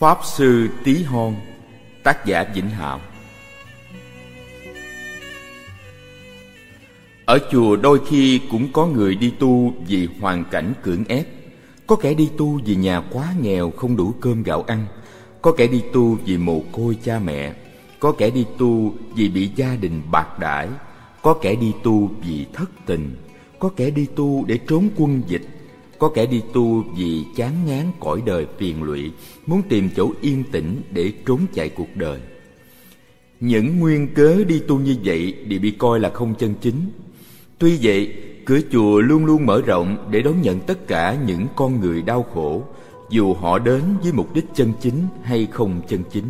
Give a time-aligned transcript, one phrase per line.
[0.00, 1.34] Pháp Sư Tí Hon
[2.02, 3.00] Tác giả Vĩnh Hạo
[7.24, 11.26] Ở chùa đôi khi cũng có người đi tu vì hoàn cảnh cưỡng ép.
[11.86, 14.86] Có kẻ đi tu vì nhà quá nghèo không đủ cơm gạo ăn.
[15.42, 17.54] Có kẻ đi tu vì mồ côi cha mẹ.
[17.98, 20.68] Có kẻ đi tu vì bị gia đình bạc đãi.
[21.22, 23.16] Có kẻ đi tu vì thất tình.
[23.58, 25.48] Có kẻ đi tu để trốn quân dịch
[26.00, 29.10] có kẻ đi tu vì chán ngán cõi đời phiền lụy,
[29.46, 32.20] muốn tìm chỗ yên tĩnh để trốn chạy cuộc đời.
[33.40, 36.90] Những nguyên cớ đi tu như vậy đều bị coi là không chân chính.
[37.58, 41.80] Tuy vậy, cửa chùa luôn luôn mở rộng để đón nhận tất cả những con
[41.80, 42.62] người đau khổ,
[43.10, 46.24] dù họ đến với mục đích chân chính hay không chân chính.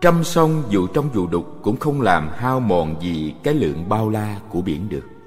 [0.00, 4.10] Trăm sông dù trong dù đục cũng không làm hao mòn gì cái lượng bao
[4.10, 5.19] la của biển được.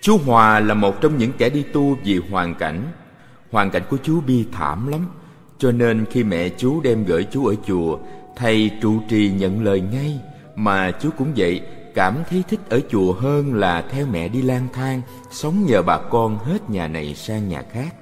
[0.00, 2.92] Chú Hòa là một trong những kẻ đi tu vì hoàn cảnh.
[3.50, 5.06] Hoàn cảnh của chú bi thảm lắm,
[5.58, 7.98] cho nên khi mẹ chú đem gửi chú ở chùa,
[8.36, 10.20] thầy trụ trì nhận lời ngay,
[10.56, 11.60] mà chú cũng vậy,
[11.94, 15.98] cảm thấy thích ở chùa hơn là theo mẹ đi lang thang, sống nhờ bà
[15.98, 17.94] con hết nhà này sang nhà khác.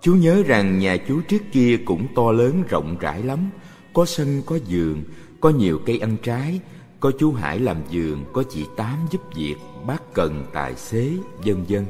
[0.00, 3.50] Chú nhớ rằng nhà chú trước kia cũng to lớn rộng rãi lắm,
[3.92, 5.04] có sân có giường,
[5.40, 6.60] có nhiều cây ăn trái,
[7.00, 9.54] có chú Hải làm giường, có chị Tám giúp việc,
[9.86, 11.10] bác Cần tài xế,
[11.44, 11.86] vân vân.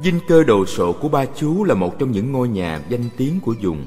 [0.00, 3.40] Dinh cơ đồ sộ của ba chú là một trong những ngôi nhà danh tiếng
[3.40, 3.84] của vùng.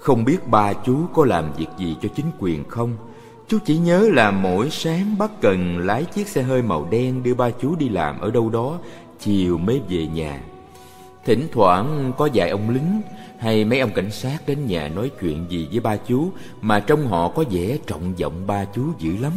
[0.00, 2.96] Không biết ba chú có làm việc gì cho chính quyền không?
[3.48, 7.34] Chú chỉ nhớ là mỗi sáng bác Cần lái chiếc xe hơi màu đen đưa
[7.34, 8.78] ba chú đi làm ở đâu đó,
[9.20, 10.40] chiều mới về nhà.
[11.24, 13.00] Thỉnh thoảng có vài ông lính
[13.38, 17.06] hay mấy ông cảnh sát đến nhà nói chuyện gì với ba chú mà trong
[17.06, 19.32] họ có vẻ trọng vọng ba chú dữ lắm.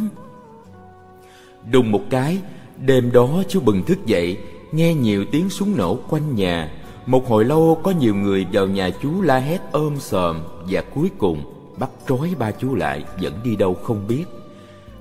[1.70, 2.38] Đùng một cái,
[2.80, 4.38] đêm đó chú bừng thức dậy,
[4.72, 6.70] nghe nhiều tiếng súng nổ quanh nhà.
[7.06, 10.40] Một hồi lâu có nhiều người vào nhà chú la hét ôm sòm
[10.70, 11.44] và cuối cùng
[11.76, 14.24] bắt trói ba chú lại dẫn đi đâu không biết.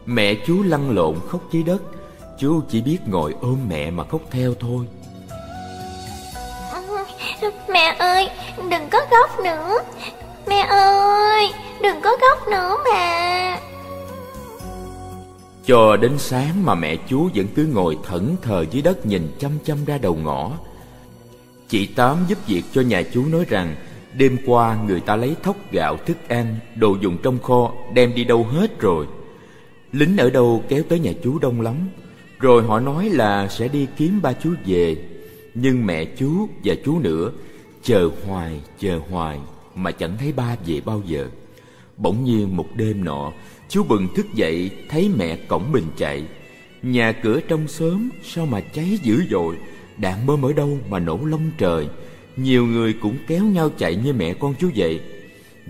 [0.06, 1.82] Mẹ chú lăn lộn khóc dưới đất,
[2.40, 4.86] chú chỉ biết ngồi ôm mẹ mà khóc theo thôi.
[7.70, 8.30] Mẹ ơi,
[8.70, 9.80] đừng có khóc nữa
[10.48, 13.58] Mẹ ơi, đừng có khóc nữa mà
[15.70, 19.52] cho đến sáng mà mẹ chú vẫn cứ ngồi thẫn thờ dưới đất nhìn chăm
[19.64, 20.52] chăm ra đầu ngõ.
[21.68, 23.76] Chị Tám giúp việc cho nhà chú nói rằng
[24.18, 28.24] Đêm qua người ta lấy thóc gạo thức ăn, đồ dùng trong kho đem đi
[28.24, 29.08] đâu hết rồi.
[29.92, 31.76] Lính ở đâu kéo tới nhà chú đông lắm.
[32.40, 34.98] Rồi họ nói là sẽ đi kiếm ba chú về.
[35.54, 37.32] Nhưng mẹ chú và chú nữa
[37.84, 39.40] Chờ hoài, chờ hoài
[39.76, 41.28] Mà chẳng thấy ba về bao giờ.
[41.98, 43.32] Bỗng nhiên một đêm nọ
[43.70, 46.24] Chú bừng thức dậy, Thấy mẹ cổng mình chạy.
[46.82, 49.56] Nhà cửa trong xóm Sao mà cháy dữ dội?
[49.98, 51.88] Đạn bơm ở đâu mà nổ lông trời?
[52.38, 55.00] Nhiều người cũng kéo nhau chạy như mẹ con chú vậy.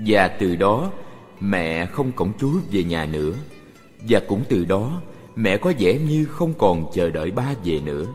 [0.06, 0.92] Và từ đó,
[1.40, 3.34] Mẹ không cổng chú về nhà nữa.
[4.10, 5.02] Và cũng từ đó,
[5.36, 8.06] Mẹ có vẻ như không còn chờ đợi ba về nữa.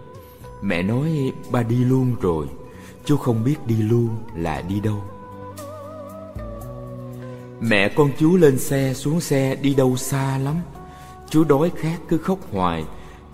[0.62, 2.46] Mẹ nói, ba đi luôn rồi.
[3.04, 5.02] Chú không biết đi luôn là đi đâu.
[7.68, 10.54] Mẹ con chú lên xe xuống xe đi đâu xa lắm.
[11.30, 12.84] Chú đói khát cứ khóc hoài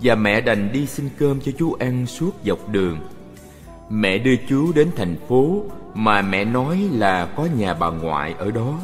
[0.01, 2.97] Và mẹ đành đi xin cơm cho chú ăn suốt dọc đường.
[3.89, 8.51] Mẹ đưa chú đến thành phố Mà mẹ nói là có nhà bà ngoại ở
[8.51, 8.79] đó.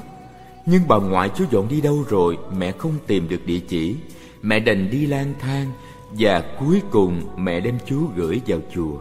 [0.66, 3.96] Nhưng bà ngoại chú dọn đi đâu rồi Mẹ không tìm được địa chỉ.
[4.42, 5.72] Mẹ đành đi lang thang
[6.12, 8.98] Và cuối cùng mẹ đem chú gửi vào chùa.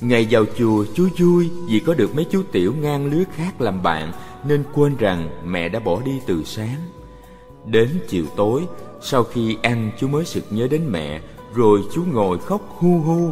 [0.00, 3.82] Ngày vào chùa, chú vui vì có được mấy chú tiểu ngang lứa khác làm
[3.82, 4.12] bạn,
[4.48, 6.76] Nên quên rằng mẹ đã bỏ đi từ sáng.
[7.66, 8.62] Đến chiều tối,
[9.00, 11.20] Sau khi ăn, chú mới sực nhớ đến mẹ,
[11.54, 13.30] Rồi chú ngồi khóc hu hu.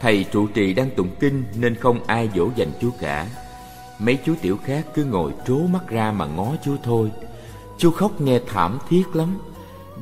[0.00, 3.26] Thầy trụ trì đang tụng kinh Nên không ai dỗ dành chú cả.
[3.98, 7.10] Mấy chú tiểu khác cứ ngồi trố mắt ra mà ngó chú thôi.
[7.78, 9.38] Chú khóc nghe thảm thiết lắm.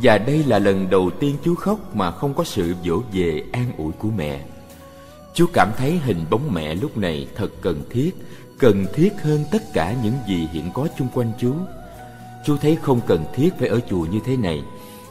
[0.03, 3.73] Và đây là lần đầu tiên chú khóc Mà không có sự dỗ về an
[3.79, 4.41] ủi của mẹ.
[5.35, 8.11] Chú cảm thấy hình bóng mẹ lúc này thật cần thiết,
[8.59, 11.55] cần thiết hơn tất cả những gì hiện có chung quanh chú.
[12.47, 14.63] Chú thấy không cần thiết phải ở chùa như thế này.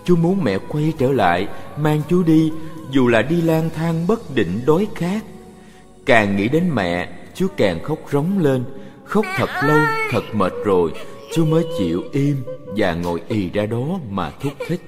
[0.06, 2.52] Chú muốn mẹ quay trở lại, mang chú đi,
[2.92, 5.24] dù là đi lang thang bất định đói khát.
[6.06, 8.64] Càng nghĩ đến mẹ, chú càng khóc rống lên,
[9.04, 9.80] khóc thật lâu,
[10.12, 10.92] thật mệt rồi,
[11.36, 12.44] chú mới chịu im
[12.78, 14.82] và ngồi ì ra đó mà thúc thích.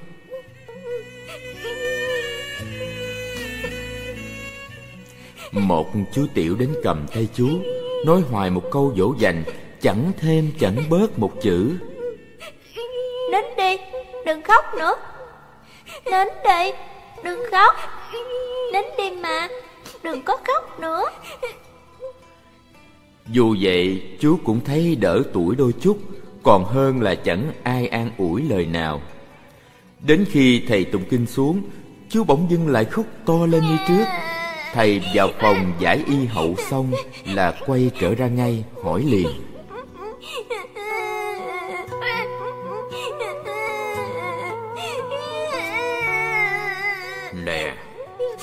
[5.52, 7.48] Một chú tiểu đến cầm tay chú
[8.06, 9.44] Nói hoài một câu dỗ dành
[9.82, 11.78] Chẳng thêm chẳng bớt một chữ.
[13.32, 13.78] Đến đi
[14.26, 14.94] Đừng khóc nữa.
[16.06, 16.72] Đến đi
[17.24, 17.76] Đừng khóc.
[18.74, 19.48] Đến đi mà
[20.04, 21.04] Đừng có khóc nữa.
[23.28, 25.98] Dù vậy chú cũng thấy đỡ tuổi đôi chút
[26.44, 29.02] Còn hơn là chẳng ai an ủi lời nào.
[30.00, 31.62] Đến khi thầy tụng kinh xuống
[32.10, 34.06] Chú bỗng dưng lại khóc to lên như trước
[34.74, 36.92] Thầy vào phòng giải y hậu xong
[37.26, 39.28] Là quay trở ra ngay hỏi liền.
[47.46, 47.76] Nè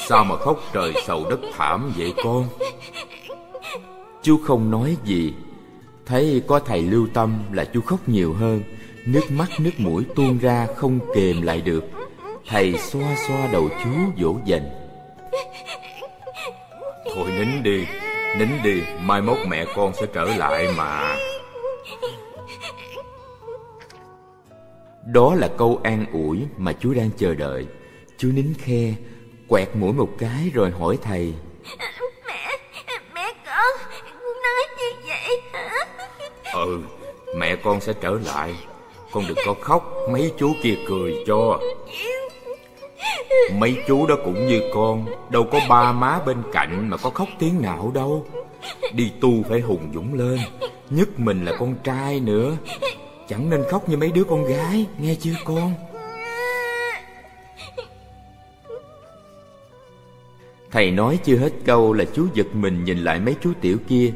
[0.08, 2.48] Sao mà khóc trời sầu đất thảm vậy con?
[4.22, 5.34] Chú không nói gì.
[6.06, 8.62] Thấy có thầy lưu tâm là chú khóc nhiều hơn.
[9.06, 11.84] Nước mắt nước mũi tuôn ra không kềm lại được.
[12.46, 13.90] Thầy xoa xoa đầu chú
[14.22, 14.77] dỗ dành
[17.14, 17.87] Thôi nín đi
[18.38, 21.16] Nín đi Mai mốt mẹ con sẽ trở lại mà.
[25.06, 27.66] Đó là câu an ủi mà chú đang chờ đợi.
[28.19, 28.94] Chú nín khe
[29.49, 31.34] Quẹt mũi một cái rồi hỏi thầy.
[32.26, 32.58] Mẹ,
[33.14, 33.76] mẹ con
[34.43, 35.87] nói như vậy hả?
[36.55, 36.81] Ừ,
[37.37, 38.55] mẹ con sẽ trở lại.
[39.12, 41.60] Con đừng có khóc Mấy chú kia cười cho
[43.58, 47.28] Mấy chú đó cũng như con, Đâu có ba má bên cạnh Mà có khóc
[47.38, 48.26] tiếng nào đâu.
[48.92, 50.38] Đi tu phải hùng dũng lên,
[50.90, 52.56] Nhất mình là con trai nữa.
[53.28, 55.75] Chẳng nên khóc như mấy đứa con gái, Nghe chưa con?
[60.70, 64.12] Thầy nói chưa hết câu là chú giật mình nhìn lại mấy chú tiểu kia.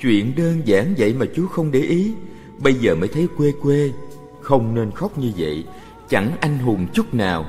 [0.00, 2.14] Chuyện đơn giản vậy mà chú không để ý.
[2.58, 3.92] Bây giờ mới thấy quê quê,
[4.40, 5.64] Không nên khóc như vậy.
[6.08, 7.46] Chẳng anh hùng chút nào.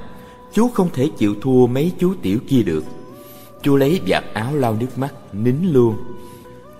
[0.57, 2.83] Chú không thể chịu thua mấy chú tiểu kia được.
[3.61, 5.97] Chú lấy vạt áo lau nước mắt Nín luôn.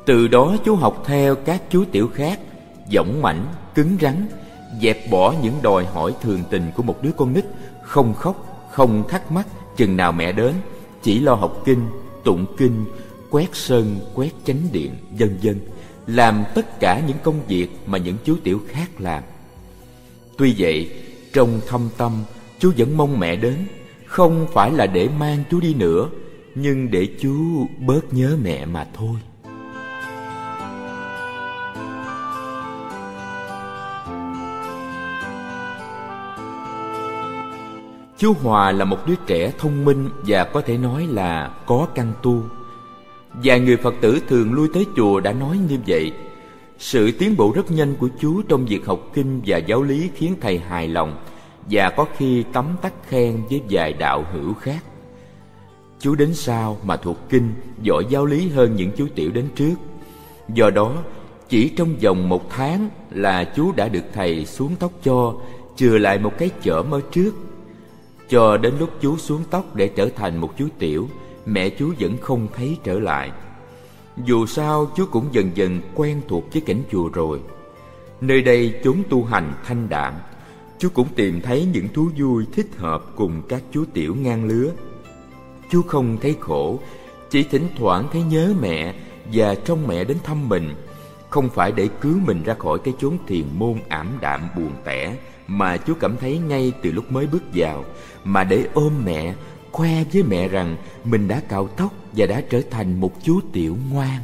[0.06, 2.39] Từ đó chú học theo các chú tiểu khác
[2.91, 3.45] Dõng mảnh,
[3.75, 4.27] cứng rắn
[4.81, 7.45] Dẹp bỏ những đòi hỏi thường tình của một đứa con nít
[7.81, 10.53] Không khóc, không thắc mắc Chừng nào mẹ đến
[11.03, 11.81] Chỉ lo học kinh,
[12.23, 12.85] tụng kinh
[13.30, 15.59] Quét sân, quét chánh điện, vân vân
[16.07, 19.23] Làm tất cả những công việc mà những chú tiểu khác làm.
[20.38, 20.89] Tuy vậy,
[21.33, 22.23] trong thâm tâm
[22.59, 23.56] chú vẫn mong mẹ đến
[24.06, 26.09] Không phải là để mang chú đi nữa,
[26.56, 29.15] Nhưng để chú bớt nhớ mẹ mà thôi
[38.18, 42.13] Chú Hòa là một đứa trẻ thông minh và có thể nói là có căn
[42.24, 42.44] tu.
[43.44, 46.12] Vài người Phật tử thường lui tới chùa đã nói như vậy.
[46.77, 50.36] Sự tiến bộ rất nhanh của chú trong việc học kinh và giáo lý khiến
[50.42, 51.18] thầy hài lòng
[51.71, 54.83] và có khi tấm tắc khen với vài đạo hữu khác.
[55.99, 59.75] Chú đến sau mà thuộc kinh, giỏi giáo lý hơn những chú tiểu đến trước.
[60.53, 61.03] Do đó,
[61.49, 65.33] chỉ trong vòng một tháng là chú đã được thầy xuống tóc cho,
[65.75, 67.35] chừa lại một cái chởm ở trước
[68.29, 71.07] cho đến lúc chú xuống tóc để trở thành một chú tiểu
[71.45, 73.31] Mẹ chú vẫn không thấy trở lại
[74.25, 77.39] Dù sao chú cũng dần dần quen thuộc với cảnh chùa rồi
[78.21, 80.13] Nơi đây chốn tu hành thanh đạm
[80.79, 84.71] Chú cũng tìm thấy những thú vui thích hợp cùng các chú tiểu ngang lứa.
[85.71, 86.79] Chú không thấy khổ,
[87.29, 88.95] Chỉ thỉnh thoảng thấy nhớ mẹ
[89.33, 90.75] Và trông mẹ đến thăm mình.
[91.29, 95.18] Không phải để cứu mình ra khỏi cái chốn thiền môn ảm đạm buồn tẻ
[95.47, 97.85] Mà chú cảm thấy ngay từ lúc mới bước vào,
[98.23, 99.33] mà để ôm mẹ,
[99.71, 103.78] khoe với mẹ rằng mình đã cạo tóc và đã trở thành một chú tiểu
[103.92, 104.21] ngoan.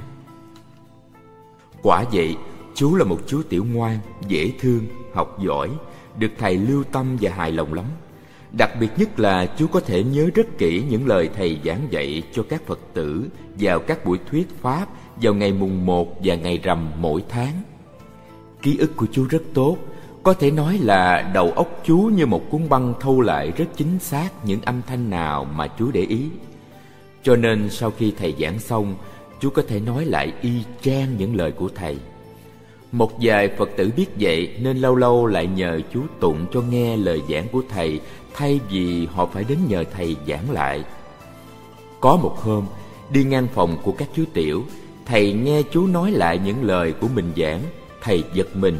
[1.81, 2.35] Quả vậy
[2.75, 5.69] chú là một chú tiểu ngoan, dễ thương, học giỏi
[6.17, 7.85] được thầy lưu tâm và hài lòng lắm
[8.57, 12.23] đặc biệt nhất là chú có thể nhớ rất kỹ những lời thầy giảng dạy
[12.33, 13.27] cho các phật tử
[13.59, 14.85] vào các buổi thuyết pháp
[15.21, 17.61] vào ngày mùng một và ngày rằm mỗi tháng
[18.61, 19.77] ký ức của chú rất tốt
[20.23, 23.99] có thể nói là đầu óc chú như một cuốn băng thâu lại rất chính
[23.99, 26.29] xác những âm thanh nào mà chú để ý.
[27.23, 28.95] Cho nên sau khi thầy giảng xong,
[29.39, 30.51] chú có thể nói lại y
[30.81, 31.97] chang những lời của thầy.
[32.93, 36.97] Một vài Phật tử biết vậy nên lâu lâu lại nhờ chú tụng cho nghe
[36.97, 37.99] lời giảng của thầy
[38.33, 40.83] thay vì họ phải đến nhờ thầy giảng lại.
[41.99, 42.65] Có một hôm,
[43.09, 44.63] đi ngang phòng của các chú tiểu,
[45.05, 47.61] thầy nghe chú nói lại những lời của mình giảng,
[48.01, 48.79] thầy giật mình.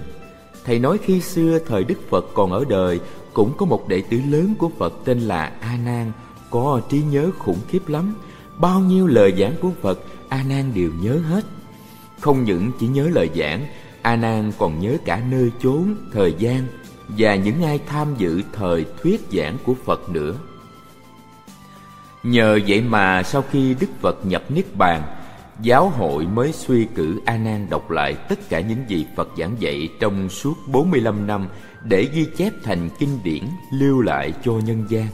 [0.66, 3.00] Thầy nói khi xưa thời Đức Phật còn ở đời
[3.34, 6.12] Cũng có một đệ tử lớn của Phật tên là A Nan
[6.50, 8.16] Có trí nhớ khủng khiếp lắm.
[8.58, 11.46] Bao nhiêu lời giảng của Phật A Nan đều nhớ hết.
[12.20, 13.66] Không những chỉ nhớ lời giảng
[14.04, 16.68] A Nan còn nhớ cả nơi chốn, thời gian
[17.08, 20.36] Và những ai tham dự thời thuyết giảng của Phật nữa
[22.24, 25.02] Nhờ vậy mà sau khi Đức Phật nhập Niết Bàn
[25.62, 29.56] giáo hội mới suy cử A Nan đọc lại tất cả những gì Phật giảng
[29.60, 31.48] dạy trong suốt 45 năm
[31.84, 33.44] để ghi chép thành kinh điển
[33.74, 35.08] lưu lại cho nhân gian.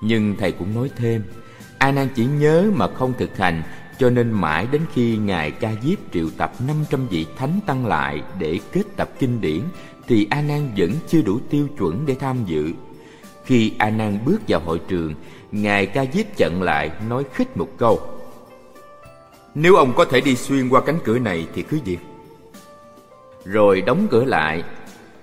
[0.00, 1.22] Nhưng thầy cũng nói thêm,
[1.78, 3.62] A Nan chỉ nhớ mà không thực hành
[3.98, 8.22] cho nên mãi đến khi Ngài Ca Diếp triệu tập 500 vị thánh tăng lại
[8.38, 9.60] để kết tập kinh điển
[10.08, 12.72] thì A Nan vẫn chưa đủ tiêu chuẩn để tham dự.
[13.44, 15.14] Khi A Nan bước vào hội trường,
[15.52, 18.00] Ngài Ca Diếp chặn lại nói khích một câu:
[19.54, 21.98] Nếu ông có thể đi xuyên qua cánh cửa này thì cứ việc.
[23.44, 24.62] Rồi đóng cửa lại.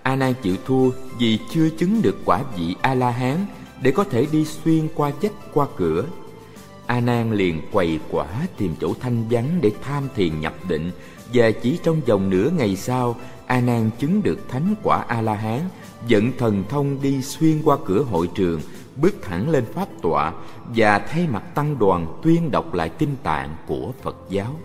[0.03, 3.45] A Nan chịu thua vì chưa chứng được quả vị A La Hán
[3.81, 6.03] để có thể đi xuyên qua vách qua cửa
[6.89, 8.27] a nan liền quầy quả
[8.57, 10.91] tìm chỗ thanh vắng để tham thiền nhập định.
[11.33, 13.15] Và chỉ trong vòng nửa ngày sau,
[13.45, 15.59] a nan chứng được thánh quả a la hán,
[16.07, 18.61] dẫn thần thông đi xuyên qua cửa hội trường,
[19.01, 20.33] bước thẳng lên pháp tọa
[20.75, 24.59] và thay mặt tăng đoàn tuyên đọc lại kinh tạng của phật giáo.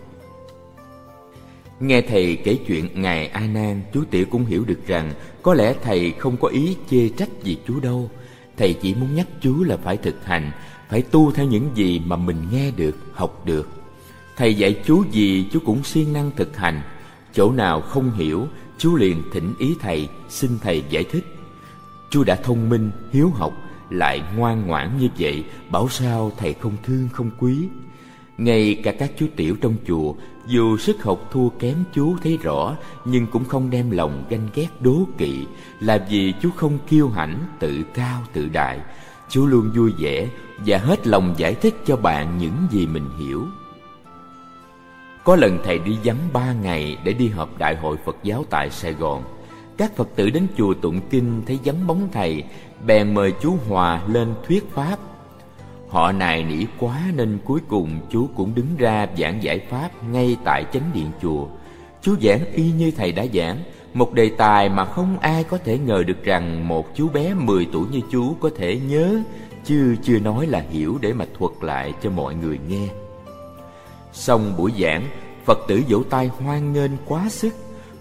[1.79, 5.75] Nghe thầy kể chuyện ngài a nan, chú tiểu cũng hiểu được rằng có lẽ
[5.83, 8.09] thầy không có ý chê trách gì chú đâu.
[8.57, 10.51] Thầy chỉ muốn nhắc chú là phải thực hành
[10.89, 13.69] phải tu theo những gì mà mình nghe được, học được.
[14.37, 16.81] Thầy dạy chú gì, chú cũng siêng năng thực hành.
[17.33, 21.25] Chỗ nào không hiểu, chú liền thỉnh ý thầy, xin thầy giải thích.
[22.09, 23.53] Chú đã thông minh, hiếu học,
[23.89, 27.55] lại ngoan ngoãn như vậy, bảo sao thầy không thương, không quý?
[28.37, 30.13] Ngay cả các chú tiểu trong chùa,
[30.47, 32.75] dù sức học thua kém chú thấy rõ,
[33.05, 35.45] nhưng cũng không đem lòng ganh ghét đố kỵ.
[35.79, 38.79] Là vì chú không kiêu hãnh, tự cao, tự đại.
[39.29, 40.27] Chú luôn vui vẻ
[40.57, 43.45] và hết lòng giải thích cho bạn những gì mình hiểu.
[45.23, 48.69] Có lần thầy đi vắng ba ngày để đi họp đại hội phật giáo tại
[48.69, 49.23] sài gòn.
[49.77, 52.43] Các phật tử đến chùa tụng kinh thấy vắng bóng thầy,
[52.85, 54.99] bèn mời chú hòa lên thuyết pháp.
[55.89, 60.37] Họ nài nỉ quá nên cuối cùng chú cũng đứng ra giảng giải pháp ngay
[60.43, 61.47] tại chánh điện chùa.
[62.01, 63.57] Chú giảng y như thầy đã giảng,
[63.93, 67.67] một đề tài mà không ai có thể ngờ được rằng một chú bé 10
[67.73, 69.19] tuổi như chú có thể nhớ
[69.65, 72.87] chứ chưa nói là hiểu để mà thuật lại cho mọi người nghe.
[74.13, 75.07] Xong buổi giảng,
[75.45, 77.53] Phật tử vỗ tay hoan nghênh quá sức,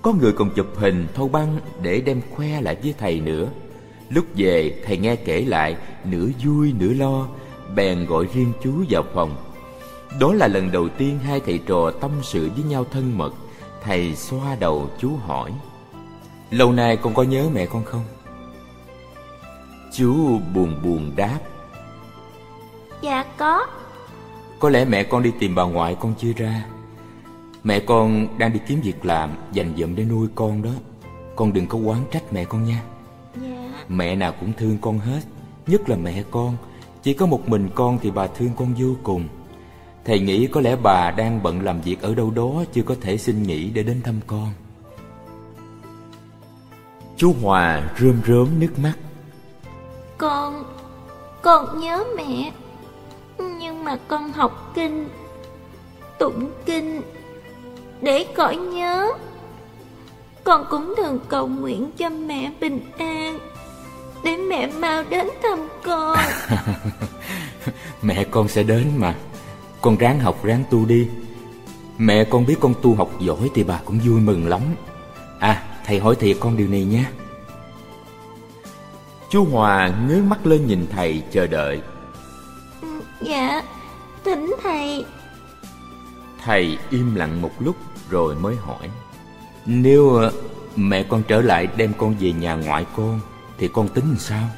[0.03, 3.49] có người còn chụp hình thâu băng để đem khoe lại với thầy nữa.
[4.09, 7.29] Lúc về, thầy nghe kể lại, nửa vui nửa lo,
[7.75, 9.37] bèn gọi riêng chú vào phòng.
[10.21, 13.35] Đó là lần đầu tiên hai thầy trò tâm sự với nhau thân mật.
[13.83, 15.53] Thầy xoa đầu chú hỏi.
[16.51, 18.05] Lâu nay con có nhớ mẹ con không?
[19.93, 21.39] Chú buồn buồn đáp
[23.05, 23.67] Dạ có.
[24.59, 26.65] Có lẽ mẹ con đi tìm bà ngoại con chưa ra.
[27.65, 30.71] Mẹ con đang đi kiếm việc làm Dành dụm để nuôi con đó.
[31.37, 32.83] Con đừng có oán trách mẹ con nha.
[33.43, 33.85] Dạ.
[33.89, 35.21] Mẹ nào cũng thương con hết
[35.67, 36.57] Nhất là mẹ con.
[37.03, 39.29] Chỉ có một mình con thì bà thương con vô cùng.
[40.05, 43.19] Thầy nghĩ có lẽ bà đang bận làm việc ở đâu đó Chưa có thể
[43.19, 44.49] xin nghỉ để đến thăm con.
[47.17, 48.95] Chú Hòa rơm rớm nước mắt.
[50.19, 50.65] Con
[51.43, 52.53] Con nhớ mẹ
[53.39, 55.09] nhưng mà con học kinh,
[56.19, 57.03] Tụng kinh
[58.01, 59.13] Để cõi nhớ.
[60.45, 63.39] Con cũng thường cầu nguyện cho mẹ bình an,
[64.25, 66.19] Để mẹ mau đến thăm con.
[68.03, 69.15] Mẹ con sẽ đến mà.
[69.81, 71.09] Con ráng học, ráng tu đi.
[71.99, 74.61] Mẹ con biết con tu học giỏi Thì bà cũng vui mừng lắm.
[75.39, 77.11] À thầy hỏi thiệt con điều này nha
[79.31, 81.81] Chú Hòa ngước mắt lên nhìn thầy chờ đợi.
[83.21, 83.63] Dạ
[84.25, 85.05] Thỉnh thầy
[86.45, 87.77] Thầy im lặng một lúc
[88.11, 88.91] rồi mới hỏi
[89.67, 90.33] Nếu ờ,
[90.77, 93.21] mẹ con trở lại đem con về nhà ngoại con
[93.59, 94.49] Thì con tính sao?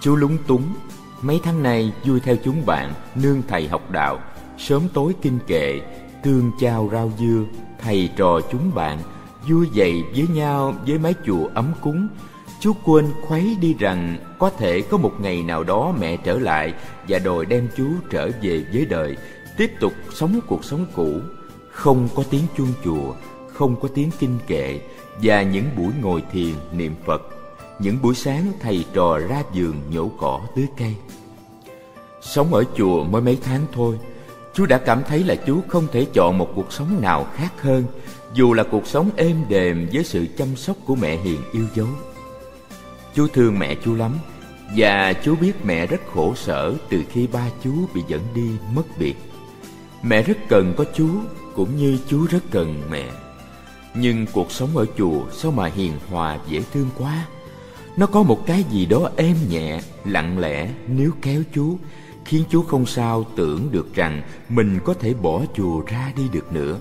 [0.00, 0.74] Chú lúng túng,
[1.22, 4.18] Mấy tháng nay vui theo chúng bạn, Nương thầy học đạo,
[4.58, 5.80] Sớm tối kinh kệ,
[6.22, 7.44] Tương chao rau dưa,
[7.78, 8.98] Thầy trò chúng bạn,
[9.48, 12.08] Vui dậy với nhau với mái chùa ấm cúng
[12.60, 16.74] Chú quên khuấy đi rằng có thể có một ngày nào đó mẹ trở lại
[17.08, 19.16] và đòi đem chú trở về với đời,
[19.56, 21.20] tiếp tục sống cuộc sống cũ,
[21.70, 23.14] không có tiếng chuông chùa,
[23.48, 24.80] không có tiếng kinh kệ
[25.22, 27.22] và những buổi ngồi thiền niệm Phật,
[27.78, 30.94] những buổi sáng thầy trò ra giường nhổ cỏ tưới cây.
[32.20, 33.98] Sống ở chùa mới mấy tháng thôi,
[34.54, 37.84] chú đã cảm thấy là chú không thể chọn một cuộc sống nào khác hơn,
[38.34, 41.86] dù là cuộc sống êm đềm với sự chăm sóc của mẹ hiền yêu dấu.
[43.18, 44.18] Chú thương mẹ chú lắm
[44.76, 48.98] Và chú biết mẹ rất khổ sở từ khi ba chú bị dẫn đi mất
[48.98, 49.14] biệt.
[50.02, 51.08] Mẹ rất cần có chú
[51.54, 53.10] cũng như chú rất cần mẹ.
[53.94, 57.26] Nhưng cuộc sống ở chùa sao mà hiền hòa dễ thương quá.
[57.96, 61.78] Nó có một cái gì đó êm nhẹ, lặng lẽ nếu kéo chú
[62.24, 66.52] Khiến chú không sao tưởng được rằng mình có thể bỏ chùa ra đi được
[66.52, 66.78] nữa.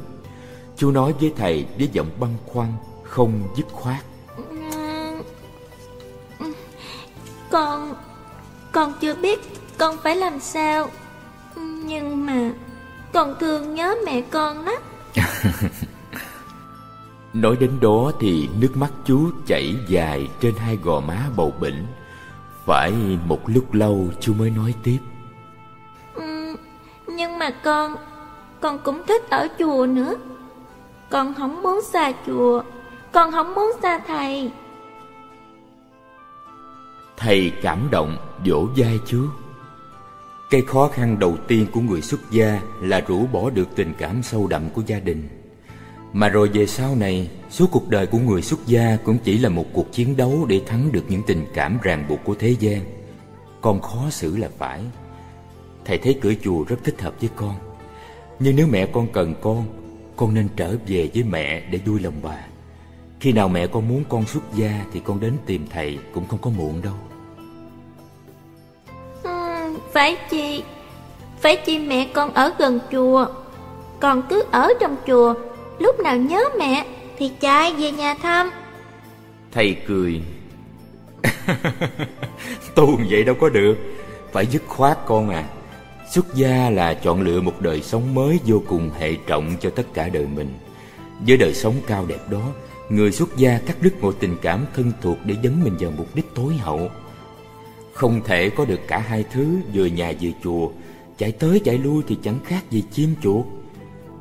[0.77, 4.03] Chú nói với thầy với giọng băn khoăn, không dứt khoát.
[7.51, 7.93] Con
[8.71, 9.39] Con chưa biết
[9.77, 10.89] con phải làm sao.
[11.85, 12.51] Nhưng mà
[13.13, 14.81] Con thương nhớ mẹ con lắm.
[17.33, 21.85] Nói đến đó thì nước mắt chú chảy dài trên hai gò má bầu bỉnh.
[22.65, 22.91] Phải
[23.25, 24.97] một lúc lâu chú mới nói tiếp.
[26.13, 26.55] Ừ,
[27.07, 27.95] Nhưng mà con,
[28.61, 30.15] con cũng thích ở chùa nữa.
[31.09, 32.63] Con không muốn xa chùa
[33.11, 34.51] Con không muốn xa thầy
[37.17, 39.27] Thầy cảm động vỗ vai chúa.
[40.49, 44.23] Cái khó khăn đầu tiên của người xuất gia Là rũ bỏ được tình cảm
[44.23, 45.27] sâu đậm của gia đình.
[46.13, 49.49] Mà rồi về sau này, Suốt cuộc đời của người xuất gia Cũng chỉ là
[49.49, 52.81] một cuộc chiến đấu Để thắng được những tình cảm ràng buộc của thế gian.
[53.61, 54.81] Con khó xử là phải.
[55.85, 57.55] Thầy thấy cửa chùa rất thích hợp với con.
[58.39, 59.65] Nhưng nếu mẹ con cần con
[60.15, 62.45] Con nên trở về với mẹ để vui lòng bà.
[63.19, 66.39] Khi nào mẹ con muốn con xuất gia Thì con đến tìm thầy cũng không
[66.41, 66.93] có muộn đâu.
[69.93, 70.63] Phải chi
[71.39, 73.27] Phải chi mẹ con ở gần chùa.
[73.99, 75.33] Con cứ ở trong chùa
[75.79, 76.85] Lúc nào nhớ mẹ
[77.17, 78.49] Thì chạy về nhà thăm.
[79.51, 80.21] Thầy cười.
[82.75, 83.77] Tu vậy đâu có được.
[84.31, 85.43] Phải dứt khoát con à.
[86.11, 89.83] Xuất gia là chọn lựa một đời sống mới Vô cùng hệ trọng cho tất
[89.93, 90.53] cả đời mình.
[91.27, 92.41] Với đời sống cao đẹp đó
[92.89, 96.15] Người xuất gia cắt đứt mọi tình cảm thân thuộc Để dấn mình vào mục
[96.15, 96.89] đích tối hậu.
[97.93, 100.69] Không thể có được cả hai thứ Vừa nhà vừa chùa.
[101.17, 103.45] Chạy tới chạy lui thì chẳng khác gì chim chuột.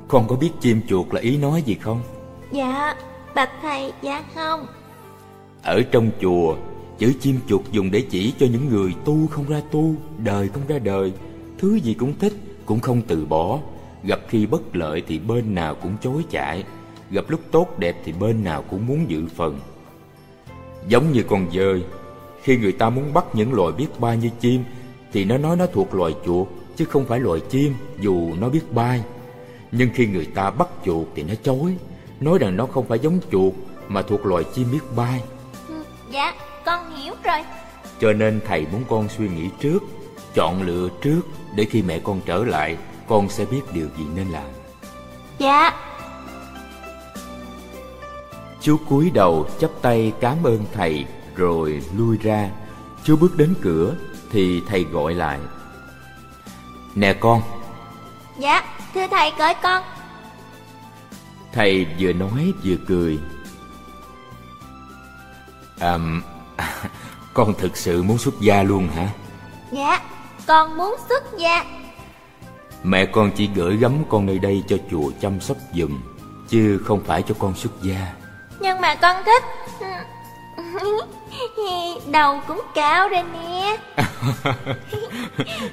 [0.08, 2.00] Con có biết chim chuột là ý nói gì không?
[2.52, 2.94] Dạ,
[3.34, 4.66] bạch thầy, dạ không.
[5.62, 6.56] Ở trong chùa
[6.98, 10.62] Chữ chim chuột dùng để chỉ cho những người tu không ra tu Đời không
[10.68, 11.12] ra đời.
[11.58, 12.32] Thứ gì cũng thích
[12.66, 13.58] Cũng không từ bỏ.
[14.04, 16.64] Gặp khi bất lợi thì bên nào cũng chối chạy
[17.10, 19.60] Gặp lúc tốt đẹp thì bên nào cũng muốn dự phần.
[20.88, 21.84] Giống như con dơi
[22.46, 24.64] khi người ta muốn bắt những loài biết bay như chim
[25.12, 28.72] Thì nó nói nó thuộc loài chuột Chứ không phải loài chim dù nó biết
[28.72, 29.02] bay.
[29.72, 31.76] Nhưng khi người ta bắt chuột thì nó chối
[32.20, 33.52] Nói rằng nó không phải giống chuột
[33.88, 35.22] Mà thuộc loài chim biết bay.
[35.68, 35.74] Ừ,
[36.10, 37.38] Dạ con hiểu rồi.
[38.00, 39.82] Cho nên thầy muốn con suy nghĩ trước
[40.34, 41.20] Chọn lựa trước
[41.54, 42.76] Để khi mẹ con trở lại
[43.08, 44.46] Con sẽ biết điều gì nên làm.
[45.38, 45.72] Dạ
[48.66, 52.50] Chú cúi đầu chắp tay cảm ơn thầy rồi lui ra.
[53.04, 53.94] Chưa bước đến cửa
[54.30, 55.38] thì thầy gọi lại.
[56.94, 57.42] Nè con.
[58.38, 59.82] Dạ thưa thầy gọi con.
[61.52, 63.18] Thầy vừa nói vừa cười.
[65.78, 65.98] À,
[67.34, 69.08] con thực sự muốn xuất gia luôn hả?
[69.72, 70.00] Dạ
[70.46, 71.64] con muốn xuất gia.
[72.82, 76.00] Mẹ con chỉ gửi gắm con nơi đây cho chùa chăm sóc giùm
[76.48, 78.25] chứ không phải cho con xuất gia
[78.60, 79.42] nhưng mà con thích.
[82.06, 83.76] Đầu cũng cao rồi nè.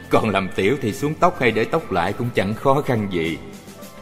[0.10, 3.38] Còn làm tiểu thì xuống tóc hay để tóc lại cũng chẳng khó khăn gì.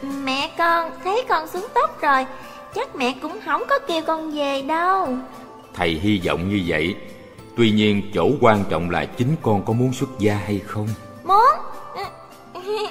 [0.02, 2.26] Mẹ con thấy con xuống tóc rồi
[2.74, 5.08] Chắc mẹ cũng không có kêu con về đâu.
[5.74, 6.96] Thầy hy vọng như vậy.
[7.56, 10.88] Tuy nhiên chỗ quan trọng là chính con có muốn xuất gia hay không?
[11.24, 11.50] Muốn?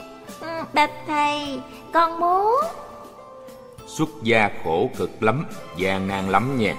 [0.73, 1.59] Bạch thầy
[1.93, 2.55] Con muốn
[3.97, 5.45] Xuất gia khổ cực lắm
[5.77, 6.75] gian nan lắm nha.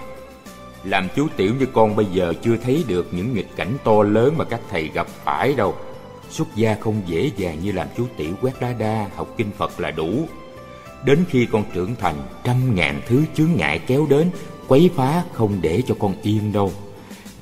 [0.84, 4.34] Làm chú tiểu như con bây giờ chưa thấy được những nghịch cảnh to lớn
[4.36, 5.74] mà các thầy gặp phải đâu.
[6.30, 9.80] Xuất gia không dễ dàng như làm chú tiểu quét đá đa, học kinh Phật
[9.80, 10.28] là đủ.
[11.04, 14.30] Đến khi con trưởng thành, trăm ngàn thứ chướng ngại kéo đến
[14.68, 16.72] Quấy phá không để cho con yên đâu.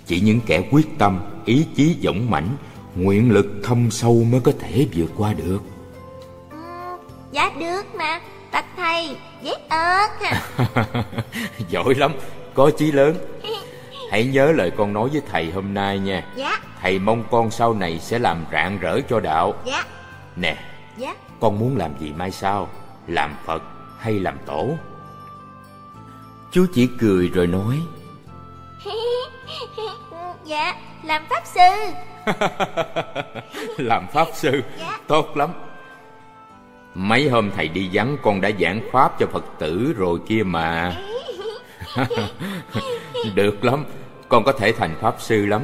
[0.06, 2.48] Chỉ những kẻ quyết tâm, ý chí dũng mãnh
[2.96, 5.58] Nguyện lực thâm sâu mới có thể vượt qua được.
[6.50, 6.56] Ừ,
[7.32, 8.20] Dạ được mà,
[8.52, 10.08] bạch thầy, ghét ớt
[11.68, 12.12] Giỏi lắm,
[12.54, 13.14] có chí lớn.
[14.10, 16.24] Hãy nhớ lời con nói với thầy hôm nay nha.
[16.36, 16.60] Dạ.
[16.80, 19.54] Thầy mong con sau này sẽ làm rạng rỡ cho đạo.
[19.64, 19.84] Dạ.
[20.36, 20.56] Nè
[20.96, 21.14] Dạ.
[21.40, 22.68] Con muốn làm gì mai sau?
[23.06, 23.62] Làm Phật
[23.98, 24.68] hay làm tổ?
[26.52, 27.80] Chú chỉ cười rồi nói.
[30.44, 31.92] Dạ Làm Pháp Sư.
[33.78, 34.98] Làm Pháp Sư dạ.
[35.06, 35.50] Tốt lắm
[36.94, 40.96] Mấy hôm thầy đi vắng, con đã giảng Pháp cho Phật tử rồi kia mà.
[43.34, 43.84] Được lắm,
[44.30, 45.62] Con có thể thành Pháp Sư lắm.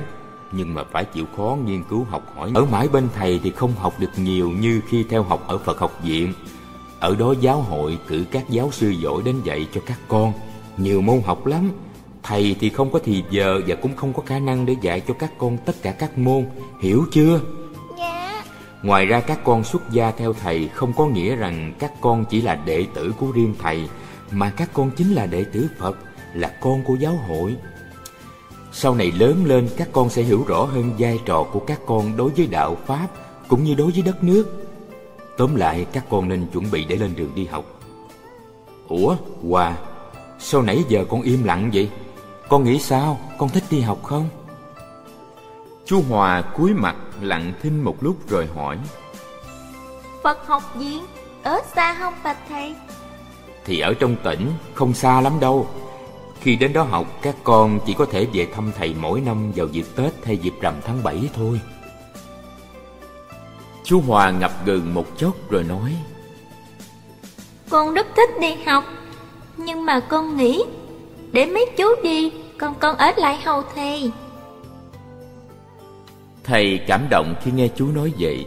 [0.52, 2.50] Nhưng mà phải chịu khó nghiên cứu học hỏi.
[2.54, 5.78] Ở mãi bên thầy thì không học được nhiều Như khi theo học ở Phật
[5.78, 6.32] học viện.
[7.00, 10.32] Ở đó giáo hội cử các giáo sư giỏi đến dạy cho các con.
[10.76, 11.70] Nhiều môn học lắm.
[12.22, 15.14] Thầy thì không có thì giờ Và cũng không có khả năng để dạy cho
[15.14, 16.46] các con tất cả các môn.
[16.80, 17.40] Hiểu chưa?
[18.86, 22.42] Ngoài ra các con xuất gia theo thầy Không có nghĩa rằng các con chỉ
[22.42, 23.88] là đệ tử của riêng thầy,
[24.30, 25.98] Mà các con chính là đệ tử Phật,
[26.34, 27.56] là con của giáo hội.
[28.72, 32.16] Sau này lớn lên, các con sẽ hiểu rõ hơn vai trò của các con
[32.16, 33.08] đối với đạo pháp
[33.48, 34.66] cũng như đối với đất nước.
[35.38, 37.64] Tóm lại, các con nên chuẩn bị để lên đường đi học.
[38.88, 39.16] Ủa,
[39.48, 39.76] Hòa,
[40.38, 41.90] Sao nãy giờ con im lặng vậy?
[42.48, 43.18] Con nghĩ sao?
[43.38, 44.28] Con thích đi học không?
[45.86, 48.78] Chú Hòa cúi mặt lặng thinh một lúc rồi hỏi
[50.22, 51.06] Phật học viện
[51.42, 52.74] Ở xa không bạch thầy?
[53.64, 55.68] Thì ở trong tỉnh Không xa lắm đâu.
[56.40, 59.66] Khi đến đó học Các con chỉ có thể về thăm thầy mỗi năm Vào
[59.66, 61.60] dịp Tết hay dịp rằm tháng 7 thôi.
[63.84, 65.96] Chú Hòa ngập ngừng một chốc rồi nói
[67.70, 68.84] Con rất thích đi học
[69.56, 70.64] Nhưng mà con nghĩ
[71.32, 74.12] Để mấy chú đi Còn con ở lại hầu thầy
[76.46, 78.46] Thầy cảm động khi nghe chú nói vậy.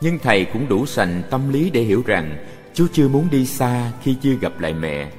[0.00, 2.36] Nhưng thầy cũng đủ sành tâm lý để hiểu rằng
[2.74, 5.12] Chú chưa muốn đi xa khi chưa gặp lại mẹ.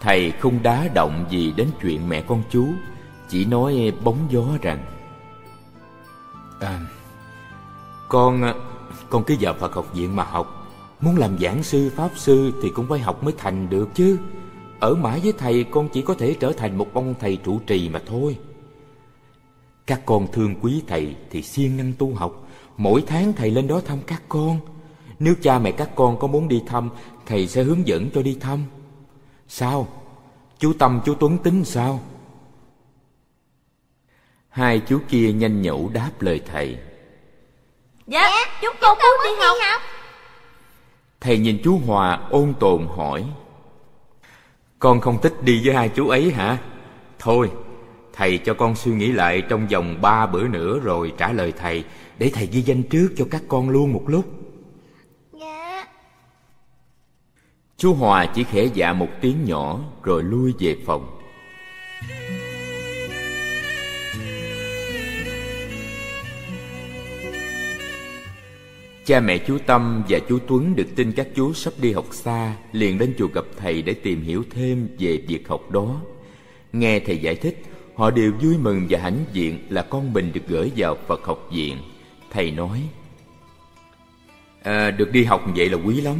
[0.00, 2.66] Thầy không đá động gì đến chuyện mẹ con chú
[3.28, 4.78] Chỉ nói bóng gió rằng
[6.60, 6.80] à,
[8.08, 8.52] Con
[9.10, 10.66] con cứ vào Phật học viện mà học.
[11.00, 14.18] Muốn làm giảng sư, pháp sư thì cũng phải học mới thành được chứ.
[14.80, 17.88] Ở mãi với thầy con chỉ có thể trở thành một ông thầy trụ trì
[17.88, 18.36] mà thôi.
[19.86, 23.80] Các con thương quý thầy thì siêng năng tu học Mỗi tháng thầy lên đó
[23.86, 24.60] thăm các con
[25.18, 26.90] Nếu cha mẹ các con có muốn đi thăm
[27.26, 28.64] Thầy sẽ hướng dẫn cho đi thăm
[29.48, 29.88] Sao?
[30.58, 32.00] Chú Tâm chú Tuấn tính sao?
[34.48, 36.78] Hai chú kia nhanh nhẩu đáp lời thầy
[38.06, 39.56] Dạ, dạ chúng con muốn đi học.
[39.70, 39.82] học
[41.20, 43.24] Thầy nhìn chú Hòa ôn tồn hỏi
[44.78, 46.58] Con không thích đi với hai chú ấy hả?
[47.18, 47.50] Thôi,
[48.16, 51.84] thầy cho con suy nghĩ lại trong vòng ba bữa nữa rồi trả lời thầy
[52.18, 54.24] Để thầy ghi danh trước cho các con luôn một lúc.
[55.32, 55.86] Dạ.
[57.76, 61.20] Chú Hòa chỉ khẽ dạ một tiếng nhỏ rồi lui về phòng.
[69.06, 72.56] Cha mẹ chú Tâm và chú Tuấn được tin các chú sắp đi học xa,
[72.72, 76.00] liền đến chùa gặp thầy để tìm hiểu thêm về việc học đó.
[76.72, 77.62] Nghe thầy giải thích,
[77.94, 81.48] họ đều vui mừng và hãnh diện là con mình được gửi vào Phật học
[81.52, 81.78] viện.
[82.30, 82.82] Thầy nói,
[84.62, 86.16] à, được đi học vậy là quý lắm.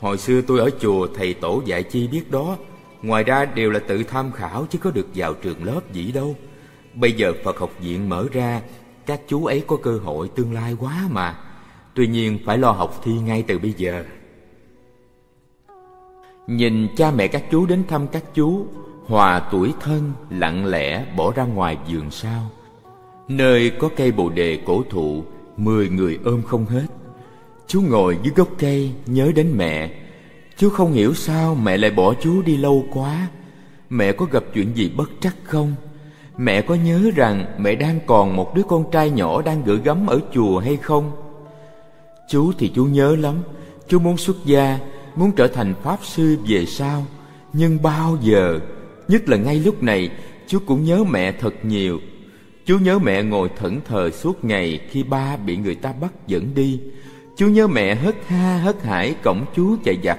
[0.00, 2.56] Hồi xưa tôi ở chùa thầy tổ dạy chi biết đó,
[3.02, 6.36] ngoài ra đều là tự tham khảo chứ có được vào trường lớp gì đâu.
[6.94, 8.62] Bây giờ Phật học viện mở ra,
[9.06, 11.38] các chú ấy có cơ hội tương lai quá mà
[11.94, 14.04] Tuy nhiên phải lo học thi ngay từ bây giờ
[16.46, 18.66] Nhìn cha mẹ các chú đến thăm các chú
[19.08, 22.50] Hòa tuổi thân lặng lẽ bỏ ra ngoài vườn sao.
[23.28, 25.24] Nơi có cây bồ đề cổ thụ,
[25.56, 26.86] Mười người ôm không hết.
[27.66, 29.90] Chú ngồi dưới gốc cây, nhớ đến mẹ.
[30.56, 33.28] Chú không hiểu sao mẹ lại bỏ chú đi lâu quá.
[33.90, 35.74] Mẹ có gặp chuyện gì bất trắc không?
[36.36, 40.06] Mẹ có nhớ rằng mẹ đang còn một đứa con trai nhỏ đang gửi gắm
[40.06, 41.10] ở chùa hay không?
[42.30, 43.34] Chú thì chú nhớ lắm.
[43.88, 44.78] Chú muốn xuất gia,
[45.16, 47.06] Muốn trở thành Pháp Sư về sau.
[47.52, 48.60] Nhưng bao giờ
[49.08, 50.10] Nhất là ngay lúc này
[50.46, 52.00] Chú cũng nhớ mẹ thật nhiều.
[52.66, 56.54] Chú nhớ mẹ ngồi thẫn thờ suốt ngày Khi ba bị người ta bắt dẫn
[56.54, 56.80] đi.
[57.36, 60.18] Chú nhớ mẹ hất ha hất hải Cổng chú chạy giặt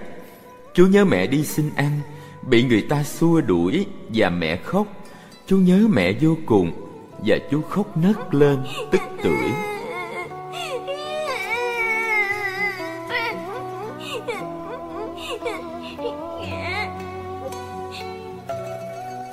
[0.74, 2.00] Chú nhớ mẹ đi xin ăn,
[2.50, 4.88] Bị người ta xua đuổi Và mẹ khóc.
[5.48, 6.72] Chú nhớ mẹ vô cùng
[7.26, 8.58] Và chú khóc nấc lên,
[8.92, 9.79] tức tưởi.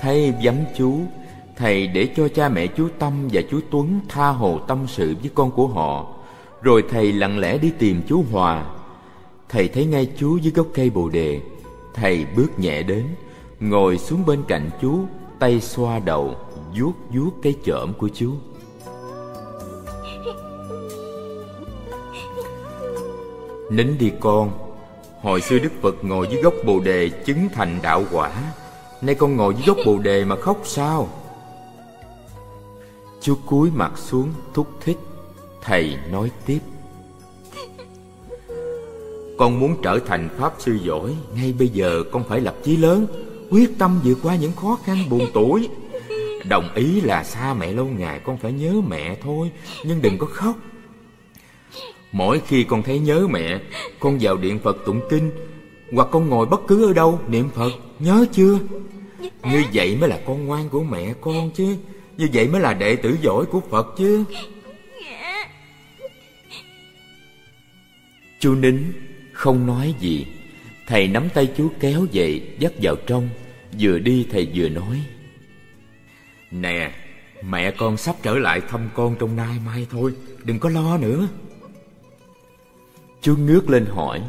[0.06, 1.00] Thấy dám chú,
[1.56, 5.30] Thầy để cho cha mẹ chú Tâm và chú Tuấn tha hồ tâm sự với
[5.34, 6.06] con của họ.
[6.62, 8.66] Rồi thầy lặng lẽ đi tìm chú Hòa.
[9.48, 11.40] Thầy thấy ngay chú dưới gốc cây bồ đề.
[11.94, 13.04] Thầy bước nhẹ đến,
[13.60, 14.98] Ngồi xuống bên cạnh chú,
[15.38, 16.34] Tay xoa đầu,
[16.78, 18.32] vuốt vuốt cái chởm của chú.
[23.70, 24.50] Nín đi con,
[25.22, 28.32] Hồi xưa Đức Phật ngồi dưới gốc bồ đề chứng thành đạo quả.
[29.00, 31.08] Nay con ngồi dưới gốc bồ đề mà khóc sao?
[33.20, 34.96] Chú cúi mặt xuống thúc thích,
[35.62, 36.58] Thầy nói tiếp.
[39.38, 43.06] Con muốn trở thành Pháp Sư giỏi, Ngay bây giờ con phải lập chí lớn,
[43.50, 45.68] Quyết tâm vượt qua những khó khăn buồn tuổi.
[46.48, 49.50] Đồng ý là xa mẹ lâu ngày, Con phải nhớ mẹ thôi,
[49.84, 50.56] Nhưng đừng có khóc.
[52.12, 53.60] Mỗi khi con thấy nhớ mẹ,
[54.00, 55.30] Con vào điện Phật tụng kinh
[55.92, 57.70] hoặc con ngồi bất cứ ở đâu niệm Phật.
[57.98, 58.58] Nhớ chưa?
[59.20, 61.76] Như vậy mới là con ngoan của mẹ con chứ.
[62.16, 64.24] Như vậy mới là đệ tử giỏi của Phật chứ.
[68.40, 68.92] Chú nín
[69.32, 70.26] Không nói gì.
[70.86, 73.28] Thầy nắm tay chú kéo dậy Dắt vào trong.
[73.80, 75.02] Vừa đi thầy vừa nói.
[76.50, 76.92] Nè
[77.42, 80.12] Mẹ con sắp trở lại thăm con trong nay mai thôi.
[80.44, 81.28] Đừng có lo nữa.
[83.20, 84.22] Chú ngước lên hỏi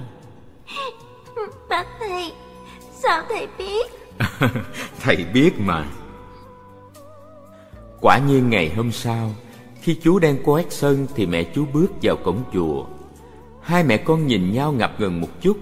[3.07, 3.91] Sao thầy biết?
[5.01, 5.85] Thầy biết mà.
[8.01, 9.31] Quả nhiên ngày hôm sau,
[9.81, 12.85] Khi chú đang quét sân Thì mẹ chú bước vào cổng chùa.
[13.61, 15.57] Hai mẹ con nhìn nhau ngập ngừng một chút,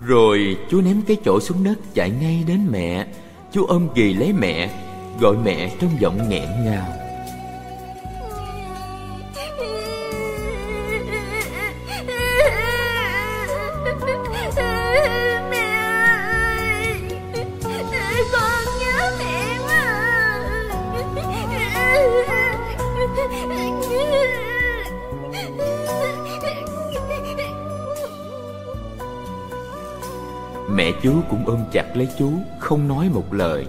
[0.00, 3.06] Rồi chú ném cái chỗ xuống đất Chạy ngay đến mẹ.
[3.52, 4.70] Chú ôm ghì lấy mẹ,
[5.20, 7.03] Gọi mẹ trong giọng nghẹn ngào.
[30.84, 33.66] Mẹ chú cũng ôm chặt lấy chú Không nói một lời.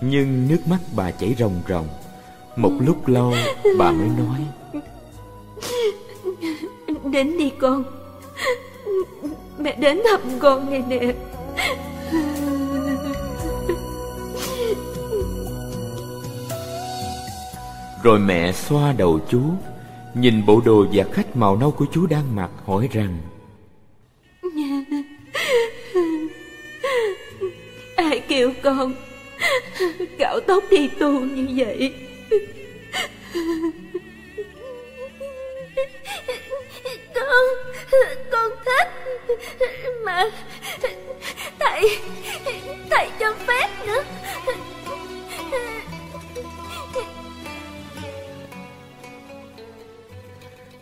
[0.00, 1.88] Nhưng nước mắt bà chảy ròng ròng.
[2.56, 3.34] Một lúc lâu
[3.78, 4.46] bà mới nói
[7.12, 7.84] Đến đi con.
[9.58, 11.14] Mẹ đến thăm con này nè.
[18.02, 19.40] Rồi mẹ xoa đầu chú
[20.14, 23.18] Nhìn bộ đồ và khách màu nâu của chú đang mặc hỏi rằng
[28.32, 28.94] kêu con.
[30.18, 31.94] Cạo tóc đi tu như vậy.
[37.14, 37.46] Con
[38.30, 38.88] Con thích
[40.04, 40.30] Mà
[41.58, 41.98] Thầy
[42.90, 44.04] Thầy cho phép nữa.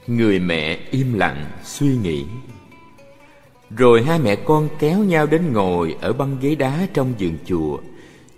[0.06, 2.24] Người mẹ im lặng suy nghĩ
[3.76, 7.78] rồi hai mẹ con kéo nhau đến ngồi Ở băng ghế đá trong vườn chùa.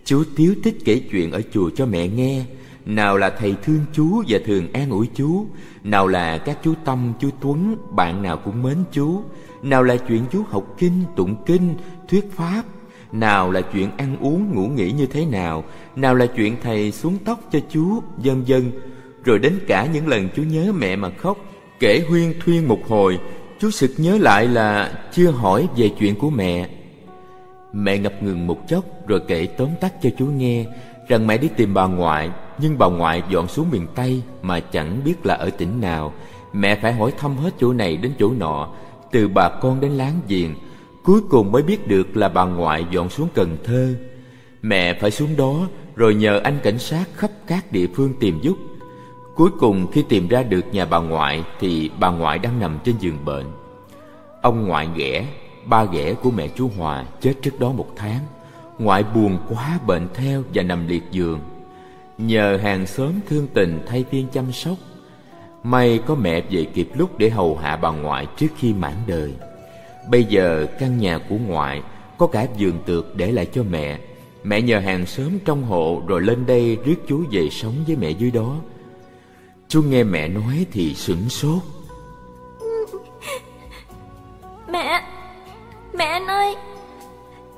[0.04, 2.44] Chú Tiếu Tích kể chuyện ở chùa cho mẹ nghe.
[2.86, 5.46] Nào là thầy thương chú và thường an ủi chú.
[5.84, 9.22] Nào là các chú Tâm, chú Tuấn Bạn nào cũng mến chú.
[9.62, 11.74] Nào là chuyện chú học kinh, tụng kinh,
[12.08, 12.62] thuyết pháp.
[13.12, 15.64] Nào là chuyện ăn uống, ngủ nghỉ như thế nào.
[15.96, 18.72] Nào là chuyện thầy xuống tóc cho chú, vân vân.
[19.24, 21.38] Rồi đến cả những lần chú nhớ mẹ mà khóc
[21.82, 23.18] Kể huyên thuyên một hồi
[23.62, 26.68] Chú sực nhớ lại là chưa hỏi về chuyện của mẹ.
[27.72, 30.66] Mẹ ngập ngừng một chốc rồi kể tóm tắt cho chú nghe
[31.08, 35.00] Rằng mẹ đi tìm bà ngoại, Nhưng bà ngoại dọn xuống miền Tây mà chẳng
[35.04, 36.12] biết là ở tỉnh nào.
[36.52, 38.68] Mẹ phải hỏi thăm hết chỗ này đến chỗ nọ,
[39.12, 40.54] Từ bà con đến láng giềng.
[41.04, 43.94] Cuối cùng mới biết được là bà ngoại dọn xuống Cần Thơ.
[44.62, 48.56] Mẹ phải xuống đó, rồi nhờ anh cảnh sát khắp các địa phương tìm giúp.
[49.42, 52.94] Cuối cùng khi tìm ra được nhà bà ngoại Thì bà ngoại đang nằm trên
[52.98, 53.46] giường bệnh.
[54.42, 55.26] Ông ngoại ghẻ,
[55.64, 58.20] Ba ghẻ của mẹ chú Hòa chết trước đó một tháng.
[58.78, 61.40] Ngoại buồn quá bệnh theo và nằm liệt giường.
[62.18, 64.76] Nhờ hàng xóm thương tình thay phiên chăm sóc,
[65.62, 69.32] May có mẹ về kịp lúc để hầu hạ bà ngoại trước khi mãn đời.
[70.10, 71.82] Bây giờ căn nhà của ngoại
[72.18, 73.98] có cả giường tược để lại cho mẹ.
[74.44, 78.10] Mẹ nhờ hàng xóm trong hộ rồi lên đây rước chú về sống với mẹ
[78.10, 78.56] dưới đó.
[79.72, 81.62] Chú nghe mẹ nói thì sửng sốt.
[84.68, 85.04] Mẹ
[85.92, 86.56] Mẹ ơi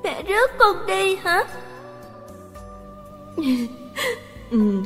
[0.03, 1.43] Mẹ rước con đi hả?
[4.51, 4.83] Ừ,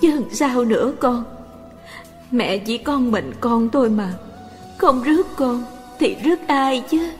[0.00, 1.24] Chứ sao nữa con?
[2.30, 4.14] Mẹ chỉ con mình con thôi mà
[4.78, 5.64] Không rước con
[5.98, 7.10] Thì rước ai chứ?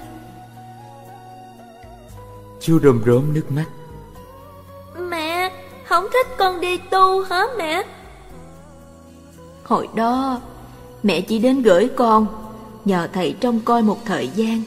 [2.60, 3.66] Chú rơm rớm nước mắt.
[4.98, 5.52] Mẹ
[5.84, 7.84] Không thích con đi tu hả mẹ
[9.68, 10.40] Hồi đó
[11.02, 12.26] Mẹ chỉ đến gửi con
[12.84, 14.62] Nhờ thầy trông coi một thời gian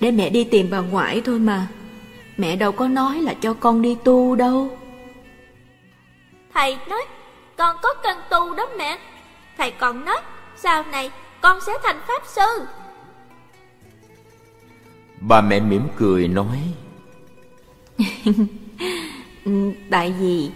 [0.00, 1.66] Để mẹ đi tìm bà ngoại thôi mà.
[2.36, 4.78] Mẹ đâu có nói là cho con đi tu đâu.
[6.54, 7.04] Thầy nói
[7.56, 8.98] Con có cần tu đó mẹ.
[9.58, 10.16] Thầy còn nói
[10.56, 11.10] Sau này
[11.40, 12.64] con sẽ thành pháp sư.
[15.20, 16.58] Bà mẹ mỉm cười nói
[19.90, 20.50] Tại vì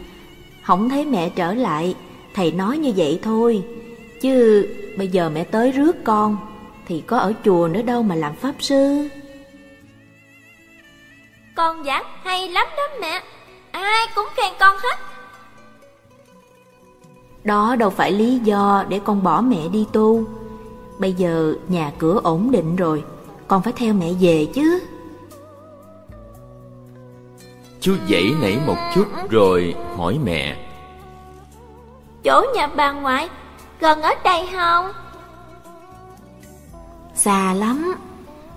[0.62, 1.94] Không thấy mẹ trở lại
[2.34, 3.64] Thầy nói như vậy thôi
[4.24, 6.36] Chứ bây giờ mẹ tới rước con
[6.86, 9.08] Thì có ở chùa nữa đâu mà làm pháp sư.
[11.56, 13.22] Con giảng hay lắm đó mẹ
[13.70, 14.98] Ai cũng khen con hết.
[17.44, 20.24] Đó đâu phải lý do để con bỏ mẹ đi tu.
[20.98, 23.04] Bây giờ nhà cửa ổn định rồi
[23.48, 24.80] Con phải theo mẹ về chứ.
[27.80, 30.56] Chú dãy nảy một chút rồi hỏi mẹ.
[32.22, 33.28] Chỗ nhà bà ngoại
[33.84, 34.92] Gần ở đây không?
[37.14, 37.94] Xa lắm.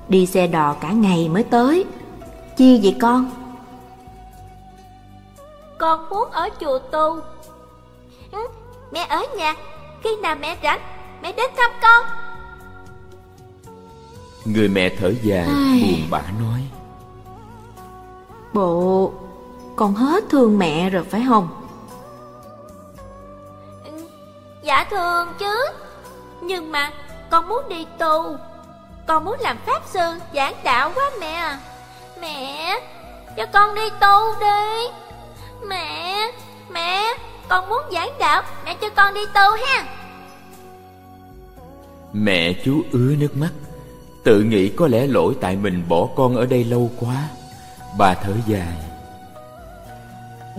[0.10, 1.86] Đi xe đò cả ngày mới tới.
[2.58, 3.30] Chi vậy con?
[5.78, 7.20] Con muốn ở chùa tu.
[8.32, 8.48] Ừ,
[8.92, 9.56] Mẹ ở nhà.
[10.04, 10.80] Khi nào mẹ rảnh
[11.22, 12.06] Mẹ đến thăm con.
[14.46, 15.82] Người mẹ thở dài Ai...
[15.82, 16.62] buồn bã nói.
[18.54, 19.12] Bộ
[19.76, 21.67] con hết thương mẹ rồi phải không?
[24.68, 25.66] Dạ thương chứ.
[26.42, 26.92] Nhưng mà
[27.30, 28.38] con muốn đi tu
[29.08, 31.34] Con muốn làm pháp sư giảng đạo quá mẹ.
[31.34, 31.60] À
[32.22, 32.80] Mẹ
[33.38, 34.88] Cho con đi tu đi.
[35.68, 36.32] Mẹ
[36.70, 37.14] Mẹ
[37.48, 39.86] Con muốn giảng đạo Mẹ cho con đi tu ha.
[42.14, 43.52] Mẹ chú ứa nước mắt.
[44.24, 47.28] Tự nghĩ có lẽ lỗi tại mình bỏ con ở đây lâu quá.
[47.98, 48.76] Bà thở dài.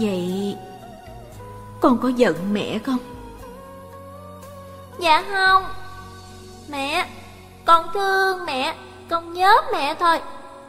[0.00, 0.56] Vậy
[1.80, 2.98] con có giận mẹ không?
[4.98, 5.64] Dạ không.
[6.70, 7.06] Mẹ
[7.64, 8.74] Con thương mẹ
[9.08, 10.18] Con nhớ mẹ thôi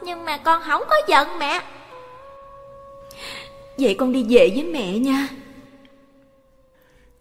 [0.02, 1.60] Nhưng mà con không có giận mẹ.
[3.78, 5.28] Vậy con đi về với mẹ nha.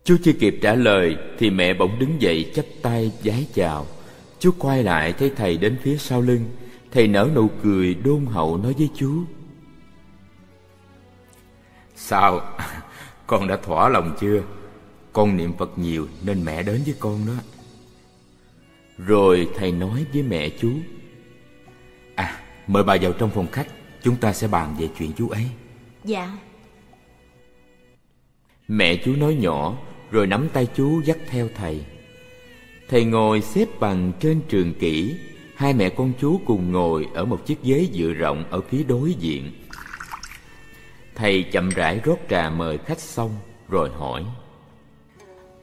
[0.04, 3.86] Chú chưa kịp trả lời Thì mẹ bỗng đứng dậy chắp tay vái chào.
[4.40, 6.46] Chú quay lại thấy thầy đến phía sau lưng.
[6.92, 9.24] Thầy nở nụ cười đôn hậu nói với chú.
[11.96, 12.42] Sao?
[13.28, 14.42] Con đã thỏa lòng chưa?
[15.14, 17.34] Con niệm Phật nhiều nên mẹ đến với con đó.
[18.98, 20.72] Rồi thầy nói với mẹ chú
[22.16, 23.68] À, mời bà vào trong phòng khách
[24.04, 25.46] Chúng ta sẽ bàn về chuyện chú ấy.
[26.04, 26.38] Dạ.
[28.68, 29.78] Mẹ chú nói nhỏ
[30.12, 31.86] Rồi nắm tay chú dắt theo thầy.
[32.90, 35.16] Thầy ngồi xếp bằng trên trường kỷ
[35.56, 39.14] Hai mẹ con chú cùng ngồi ở một chiếc ghế dựa rộng ở phía đối
[39.14, 39.52] diện.
[41.16, 43.32] Thầy chậm rãi rót trà mời khách xong
[43.70, 44.26] Rồi hỏi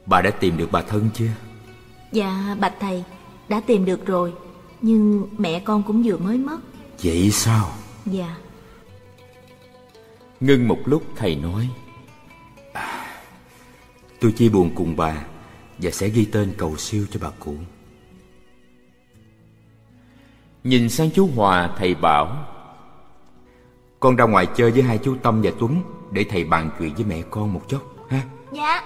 [0.07, 1.29] Bà đã tìm được bà thân chưa?
[2.11, 3.03] Dạ bạch thầy
[3.49, 4.33] Đã tìm được rồi.
[4.81, 6.57] Nhưng mẹ con cũng vừa mới mất.
[7.03, 7.71] Vậy sao?
[8.05, 8.35] Dạ.
[10.39, 11.69] Ngưng một lúc thầy nói
[12.73, 13.05] à,
[14.19, 15.25] Tôi chia buồn cùng bà
[15.77, 17.55] Và sẽ ghi tên cầu siêu cho bà cụ.
[20.63, 22.45] Nhìn sang chú Hòa thầy bảo
[23.99, 27.05] Con ra ngoài chơi với hai chú Tâm và Tuấn Để thầy bàn chuyện với
[27.05, 28.21] mẹ con một chút ha?
[28.51, 28.83] Dạ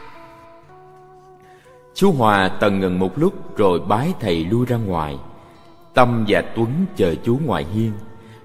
[1.96, 5.18] Chú Hòa tần ngần một lúc rồi bái thầy lui ra ngoài.
[5.94, 7.92] Tâm và Tuấn chờ chú ngoài hiên.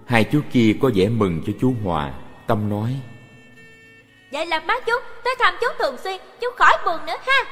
[0.07, 2.13] Hai chú kia có vẻ mừng cho chú Hòa
[2.47, 2.97] Tâm nói
[4.33, 4.93] Vậy là má chú
[5.25, 7.45] tới thăm chú thường xuyên Chú khỏi buồn nữa ha.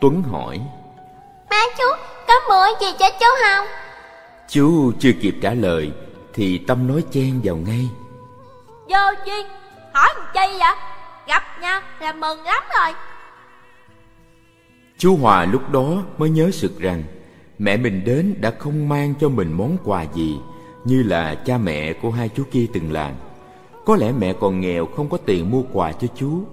[0.00, 0.60] Tuấn hỏi
[1.50, 1.84] Má chú
[2.28, 3.66] có mua gì cho chú không?
[4.48, 5.92] Chú chưa kịp trả lời
[6.34, 7.88] Thì Tâm nói chen vào ngay.
[8.68, 9.46] Vô duyên
[9.94, 10.74] Hỏi làm chi vậy?
[11.26, 12.94] Gặp nhau là mừng lắm rồi
[15.02, 17.02] Chú Hòa lúc đó mới nhớ sực rằng
[17.58, 20.38] Mẹ mình đến đã không mang cho mình món quà gì,
[20.84, 23.12] Như là cha mẹ của hai chú kia từng làm.
[23.84, 26.44] Có lẽ mẹ còn nghèo không có tiền mua quà cho chú.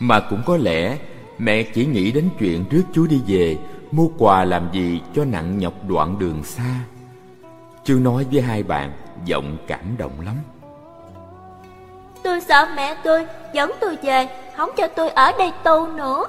[0.00, 0.98] Mà cũng có lẽ
[1.38, 3.56] mẹ chỉ nghĩ đến chuyện rước chú đi về,
[3.90, 6.80] Mua quà làm gì cho nặng nhọc đoạn đường xa.
[7.84, 8.92] Chú nói với hai bạn,
[9.24, 10.36] giọng cảm động lắm.
[12.22, 16.26] Tôi sợ mẹ tôi dẫn tôi về, Không cho tôi ở đây tu nữa.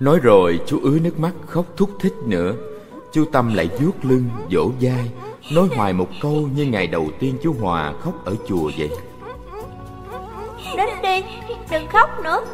[0.00, 2.52] Nói rồi chú ứa nước mắt khóc thúc thích nữa.
[3.12, 5.10] Chú Tâm lại vuốt lưng, vỗ vai
[5.52, 8.90] Nói hoài một câu như ngày đầu tiên chú Hòa khóc ở chùa vậy.
[10.76, 11.24] Đến đi,
[11.70, 12.44] đừng khóc nữa.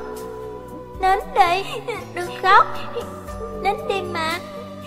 [1.00, 1.80] Đến đi,
[2.14, 2.66] đừng khóc.
[3.62, 4.38] Đến đi mà,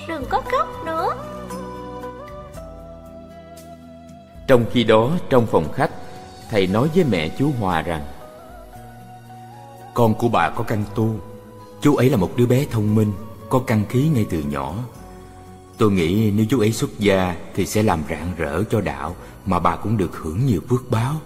[0.08, 1.14] đừng có khóc nữa.
[4.48, 5.92] Trong khi đó trong phòng khách
[6.50, 8.04] Thầy nói với mẹ chú Hòa rằng
[9.94, 11.16] Con của bà có căn tu
[11.82, 13.12] Chú ấy là một đứa bé thông minh,
[13.50, 14.84] Có căn khí ngay từ nhỏ.
[15.78, 19.16] Tôi nghĩ nếu chú ấy xuất gia Thì sẽ làm rạng rỡ cho đạo
[19.46, 21.22] Mà bà cũng được hưởng nhiều phước báo.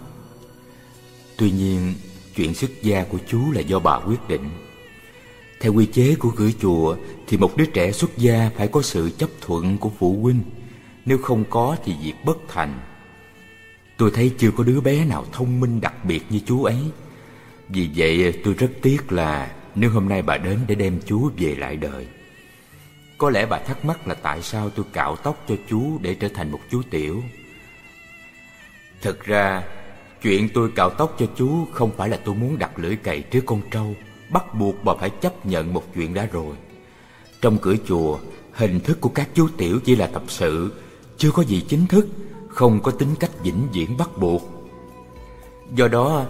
[1.36, 1.94] Tuy nhiên,
[2.36, 4.50] Chuyện xuất gia của chú là do bà quyết định.
[5.60, 9.10] Theo quy chế của cửa chùa Thì một đứa trẻ xuất gia Phải có sự
[9.18, 10.42] chấp thuận của phụ huynh.
[11.04, 12.80] Nếu không có thì việc bất thành.
[13.96, 16.78] Tôi thấy chưa có đứa bé nào thông minh đặc biệt như chú ấy.
[17.68, 21.54] Vì vậy tôi rất tiếc là nếu hôm nay bà đến để đem chú về
[21.54, 22.06] lại đời,
[23.18, 26.28] Có lẽ bà thắc mắc là tại sao tôi cạo tóc cho chú để trở
[26.28, 27.22] thành một chú tiểu?
[29.02, 29.62] Thực ra,
[30.22, 33.42] Chuyện tôi cạo tóc cho chú không phải là tôi muốn đặt lưỡi cày trước
[33.46, 33.94] con trâu,
[34.30, 36.56] Bắt buộc bà phải chấp nhận một chuyện đã rồi.
[37.40, 38.18] Trong cửa chùa,
[38.52, 40.72] Hình thức của các chú tiểu chỉ là tập sự,
[41.16, 42.08] Chưa có gì chính thức,
[42.48, 44.42] Không có tính cách vĩnh viễn bắt buộc.
[45.74, 46.26] Do đó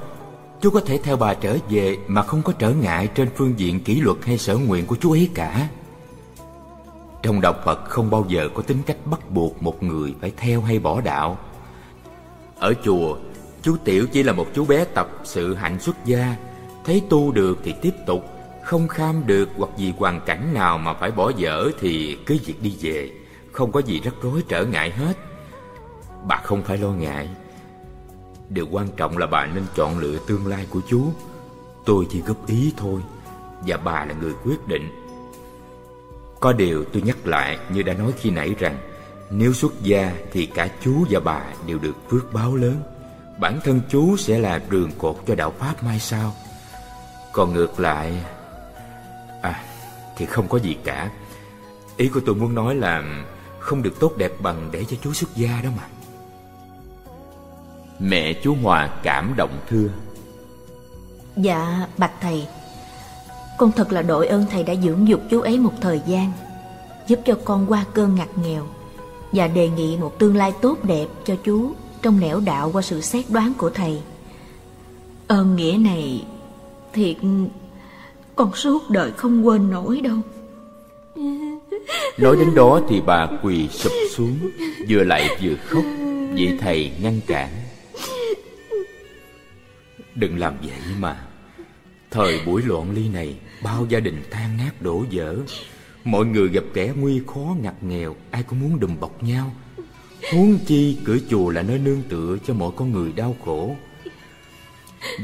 [0.64, 3.80] Chú có thể theo bà trở về Mà không có trở ngại trên phương diện
[3.80, 5.68] kỷ luật hay sở nguyện của chú ấy cả.
[7.22, 10.60] Trong đạo Phật không bao giờ có tính cách bắt buộc một người phải theo
[10.60, 11.38] hay bỏ đạo.
[12.58, 13.16] Ở chùa,
[13.62, 16.36] Chú Tiểu chỉ là một chú bé tập sự hạnh xuất gia.
[16.84, 18.24] Thấy tu được thì tiếp tục,
[18.64, 22.62] Không kham được hoặc vì hoàn cảnh nào mà phải bỏ dở Thì cứ việc
[22.62, 23.10] đi về.
[23.52, 25.14] Không có gì rắc rối trở ngại hết.
[26.28, 27.28] Bà không phải lo ngại.
[28.49, 31.12] Điều quan trọng là bà nên chọn lựa tương lai của chú
[31.84, 33.01] Tôi chỉ góp ý thôi,
[33.66, 34.88] Và bà là người quyết định.
[36.40, 38.78] Có điều tôi nhắc lại như đã nói khi nãy rằng,
[39.30, 42.82] Nếu xuất gia thì cả chú và bà đều được phước báo lớn.
[43.40, 46.34] Bản thân chú sẽ là đường cột cho đạo Pháp mai sau.
[47.32, 48.24] Còn ngược lại
[49.42, 49.64] À
[50.16, 51.11] thì không có gì cả.
[51.97, 53.24] Ý của tôi muốn nói là
[53.59, 55.82] Không được tốt đẹp bằng để cho chú xuất gia đó mà.
[57.99, 59.88] Mẹ chú Hòa cảm động thưa.
[61.36, 62.47] Dạ bạch thầy.
[63.59, 66.32] Con thật là đội ơn thầy đã dưỡng dục chú ấy một thời gian
[67.07, 68.66] Giúp cho con qua cơn ngặt nghèo
[69.32, 71.72] Và đề nghị một tương lai tốt đẹp cho chú
[72.03, 74.01] Trong nẻo đạo qua sự xét đoán của thầy.
[75.28, 76.24] Ơn nghĩa này
[76.92, 77.16] Thiệt
[78.36, 80.16] Con suốt đời không quên nổi đâu.
[82.18, 84.38] Nói đến đó thì bà quỳ sụp xuống
[84.88, 85.84] Vừa lại vừa khóc
[86.34, 87.49] Vị thầy ngăn cản
[90.14, 91.24] Đừng làm vậy mà.
[92.10, 95.36] Thời buổi loạn ly này, Bao gia đình tan nát đổ vỡ
[96.04, 99.54] Mọi người gặp kẻ nguy khó, ngặt nghèo, Ai cũng muốn đùm bọc nhau.
[100.32, 103.76] Huống chi, cửa chùa là nơi nương tựa Cho mọi con người đau khổ.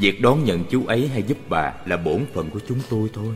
[0.00, 3.34] Việc đón nhận chú ấy hay giúp bà Là bổn phận của chúng tôi thôi.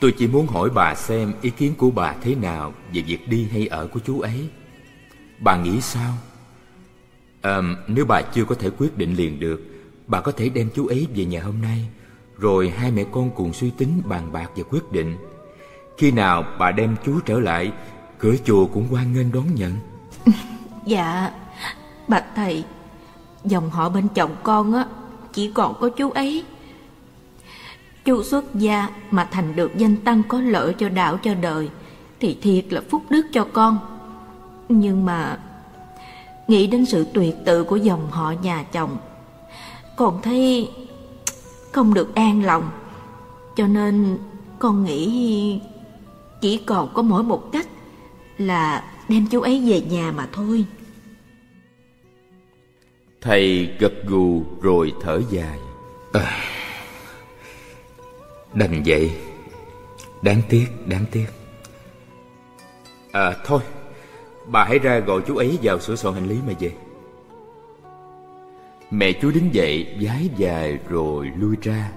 [0.00, 3.48] Tôi chỉ muốn hỏi bà xem Ý kiến của bà thế nào Về việc đi
[3.52, 4.48] hay ở của chú ấy.
[5.38, 6.14] Bà nghĩ sao?
[7.42, 9.60] À, Nếu bà chưa có thể quyết định liền được
[10.06, 11.88] Bà có thể đem chú ấy về nhà hôm nay
[12.38, 15.16] Rồi hai mẹ con cùng suy tính bàn bạc và quyết định.
[15.98, 17.72] Khi nào bà đem chú trở lại
[18.18, 19.72] Cửa chùa cũng hoan nghênh đón nhận.
[20.86, 21.30] Dạ
[22.08, 22.64] Bạch thầy
[23.44, 24.86] Dòng họ bên chồng con á
[25.32, 26.44] Chỉ còn có chú ấy
[28.04, 31.68] Chú xuất gia mà thành được danh tăng có lợi cho đạo cho đời
[32.20, 33.78] Thì thiệt là phúc đức cho con.
[34.68, 35.38] Nhưng mà
[36.48, 38.96] Nghĩ đến sự tuyệt tự của dòng họ nhà chồng
[39.96, 40.70] Con thấy
[41.72, 42.70] không được an lòng.
[43.56, 44.18] Cho nên
[44.58, 45.60] con nghĩ
[46.40, 47.66] chỉ còn có mỗi một cách
[48.38, 50.64] Là đem chú ấy về nhà mà thôi.
[53.20, 55.58] Thầy gật gù rồi thở dài.
[56.12, 56.40] À,
[58.54, 59.10] Đành vậy.
[60.22, 61.26] Đáng tiếc, đáng tiếc.
[63.12, 63.60] À thôi
[64.50, 66.72] Bà hãy ra gọi chú ấy vào sửa soạn hành lý mà về
[68.90, 71.90] Mẹ chú đứng dậy vái dài rồi lui ra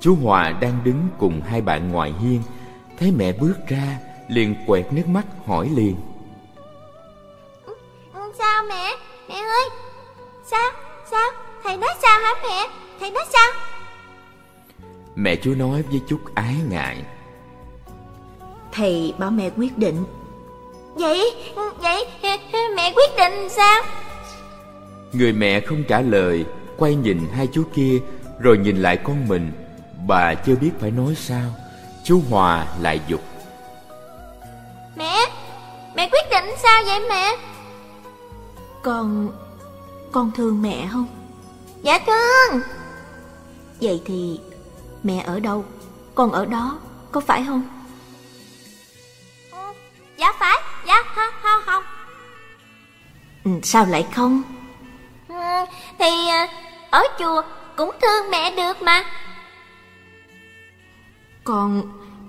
[0.00, 2.42] Chú Hòa đang đứng cùng hai bạn ngoài hiên
[2.98, 5.96] Thấy mẹ bước ra liền quẹt nước mắt hỏi liền
[8.38, 8.90] Sao mẹ?
[9.28, 9.68] Mẹ ơi
[10.44, 10.70] Sao?
[11.10, 11.30] Sao?
[11.64, 12.68] Thầy nói sao hả mẹ?
[13.00, 13.52] Thầy nói sao?
[15.14, 17.04] Mẹ chú nói với chút ái ngại
[18.72, 20.04] Thầy bảo mẹ quyết định
[20.94, 21.34] Vậy,
[21.78, 22.06] vậy
[22.76, 23.82] mẹ quyết định sao?
[25.12, 26.44] Người mẹ không trả lời
[26.76, 28.00] Quay nhìn hai chú kia
[28.38, 29.52] Rồi nhìn lại con mình
[30.06, 31.54] Bà chưa biết phải nói sao
[32.04, 33.20] Chú Hòa lại dục
[34.96, 35.16] Mẹ,
[35.94, 37.36] mẹ quyết định sao vậy mẹ?
[38.82, 39.32] Con...
[40.12, 41.06] con thương mẹ không?
[41.82, 42.60] Dạ thương
[43.80, 44.40] Vậy thì
[45.02, 45.64] mẹ ở đâu?
[46.14, 46.78] Con ở đó,
[47.12, 47.62] có phải không?
[50.16, 50.58] Dạ phải,
[50.94, 51.30] dạ
[51.66, 51.82] không.
[53.44, 54.42] Ừ, sao lại không?
[55.28, 55.34] Ừ,
[55.98, 56.48] thì à,
[56.90, 57.42] ở chùa
[57.76, 59.04] cũng thương mẹ được mà
[61.44, 61.82] Con...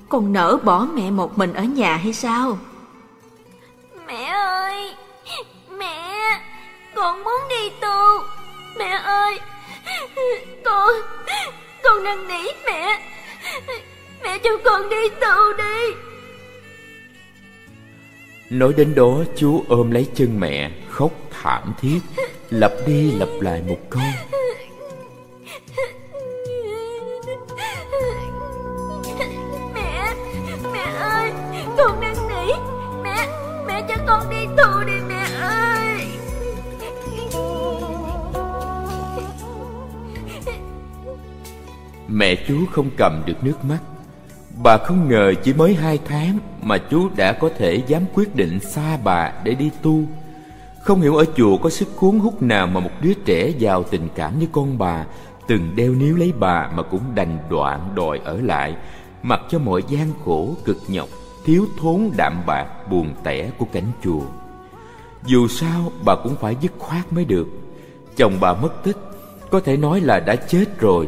[0.10, 2.58] con nỡ bỏ mẹ một mình ở nhà hay sao?
[4.08, 4.96] Mẹ ơi
[5.78, 6.40] Mẹ
[6.96, 8.24] Con muốn đi tu
[8.78, 9.40] Mẹ ơi
[10.66, 10.94] Con
[11.84, 13.02] Con năn nỉ mẹ
[14.24, 15.96] Mẹ cho con đi tu đi
[18.56, 22.00] Nói đến đó chú ôm lấy chân mẹ Khóc thảm thiết.
[22.50, 24.02] Lặp đi lặp lại một câu.
[29.74, 30.14] Mẹ
[30.74, 31.32] Mẹ ơi
[31.78, 32.54] Con năn nỉ
[33.04, 33.28] Mẹ
[33.68, 35.98] Mẹ cho con đi tu đi mẹ ơi.
[42.08, 43.80] Mẹ chú không cầm được nước mắt
[44.66, 48.60] Bà không ngờ chỉ mới hai tháng Mà chú đã có thể dám quyết định
[48.60, 50.04] xa bà để đi tu.
[50.82, 54.10] Không hiểu ở chùa có sức cuốn hút nào Mà một đứa trẻ giàu tình
[54.16, 55.06] cảm như con bà,
[55.48, 58.76] Từng đeo níu lấy bà mà cũng đành đoạn đòi ở lại.
[59.24, 61.10] Mặc cho mọi gian khổ, cực nhọc,
[61.46, 64.22] Thiếu thốn đạm bạc, buồn tẻ của cảnh chùa.
[65.26, 67.48] Dù sao, bà cũng phải dứt khoát mới được.
[68.16, 68.98] Chồng bà mất tích,
[69.52, 71.08] Có thể nói là đã chết rồi.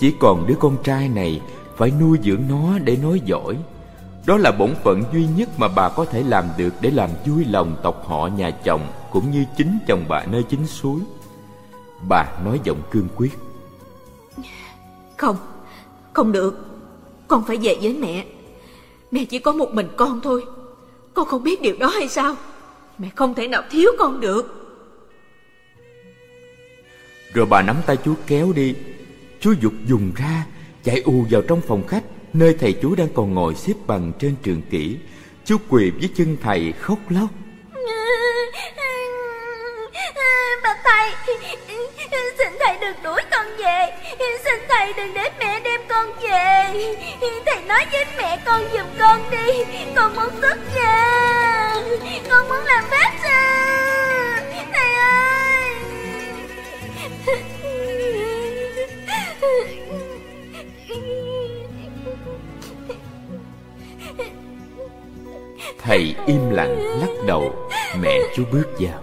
[0.00, 1.40] Chỉ còn đứa con trai này
[1.76, 3.56] phải nuôi dưỡng nó để nói giỏi.
[4.26, 7.44] Đó là bổn phận duy nhất mà bà có thể làm được Để làm vui
[7.44, 11.00] lòng tộc họ nhà chồng Cũng như chính chồng bà nơi chính suối.
[12.08, 13.38] Bà nói giọng cương quyết.
[15.16, 15.36] Không,
[16.12, 16.66] không được.
[17.28, 18.26] Con phải về với mẹ.
[19.10, 20.44] Mẹ chỉ có một mình con thôi.
[21.14, 22.36] Con không biết điều đó hay sao?
[22.98, 24.64] Mẹ không thể nào thiếu con được.
[27.34, 28.74] Rồi bà nắm tay chú kéo đi.
[29.40, 30.46] Chú dục dùng ra
[30.84, 32.02] Chạy ù vào trong phòng khách,
[32.34, 34.96] Nơi thầy chú đang còn ngồi xếp bằng trên trường kỷ.
[35.44, 37.28] Chú quỳ với chân thầy khóc lóc.
[40.62, 41.10] Bà thầy,
[42.38, 43.86] Xin thầy đừng đuổi con về.
[44.44, 46.72] Xin thầy đừng để mẹ đem con về.
[47.46, 49.64] Thầy nói với mẹ con giùm con đi.
[49.96, 51.82] Con muốn xuất gia
[52.30, 53.28] Con muốn làm phép sư
[54.72, 55.74] Thầy ơi.
[65.84, 67.54] Thầy im lặng lắc đầu
[68.00, 69.02] Mẹ chú bước vào.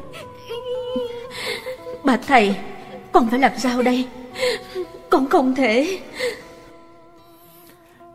[2.03, 2.55] Bà thầy
[3.11, 4.07] Con phải làm sao đây?
[5.09, 5.99] Con không thể.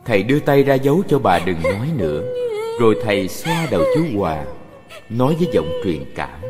[0.04, 2.22] Thầy đưa tay ra dấu cho bà đừng nói nữa.
[2.80, 4.44] Rồi thầy xoa đầu chú Hòa
[5.08, 6.40] Nói với giọng truyền cảm.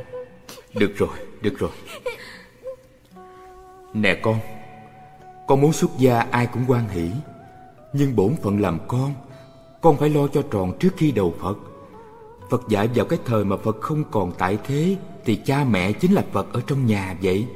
[0.74, 1.70] Được rồi, được rồi.
[3.94, 4.38] Nè con
[5.46, 7.10] Con muốn xuất gia ai cũng quan hỷ.
[7.92, 9.14] Nhưng bổn phận làm con
[9.80, 11.56] Con phải lo cho tròn trước khi đầu Phật
[12.50, 16.12] Phật dạy vào cái thời mà Phật không còn tại thế, Thì cha mẹ chính
[16.12, 17.46] là Phật ở trong nhà vậy.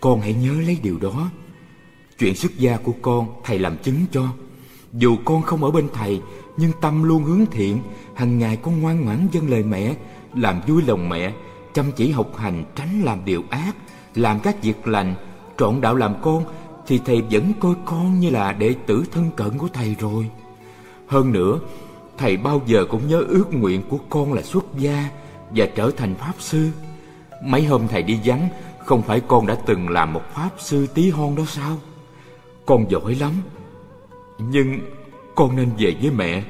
[0.00, 1.30] Con hãy nhớ lấy điều đó.
[2.18, 4.24] Chuyện xuất gia của con, thầy làm chứng cho.
[4.92, 6.20] Dù con không ở bên thầy,
[6.56, 7.78] Nhưng tâm luôn hướng thiện.
[8.14, 9.94] Hàng ngày con ngoan ngoãn dâng lời mẹ,
[10.34, 11.32] Làm vui lòng mẹ,
[11.74, 13.76] Chăm chỉ học hành, tránh làm điều ác,
[14.14, 15.14] Làm các việc lành,
[15.58, 16.44] Trọn đạo làm con,
[16.86, 20.30] Thì thầy vẫn coi con như là đệ tử thân cận của thầy rồi.
[21.06, 21.60] Hơn nữa
[22.18, 25.10] Thầy bao giờ cũng nhớ ước nguyện của con là xuất gia
[25.50, 26.70] Và trở thành Pháp Sư.
[27.44, 28.48] Mấy hôm thầy đi vắng,
[28.84, 31.76] Không phải con đã từng làm một Pháp Sư tí hon đó sao?
[32.66, 33.32] Con giỏi lắm.
[34.38, 34.80] Nhưng
[35.34, 36.42] con nên về với mẹ.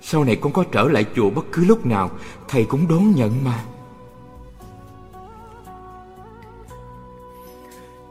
[0.00, 2.10] Sau này con có trở lại chùa bất cứ lúc nào,
[2.48, 3.64] Thầy cũng đón nhận mà.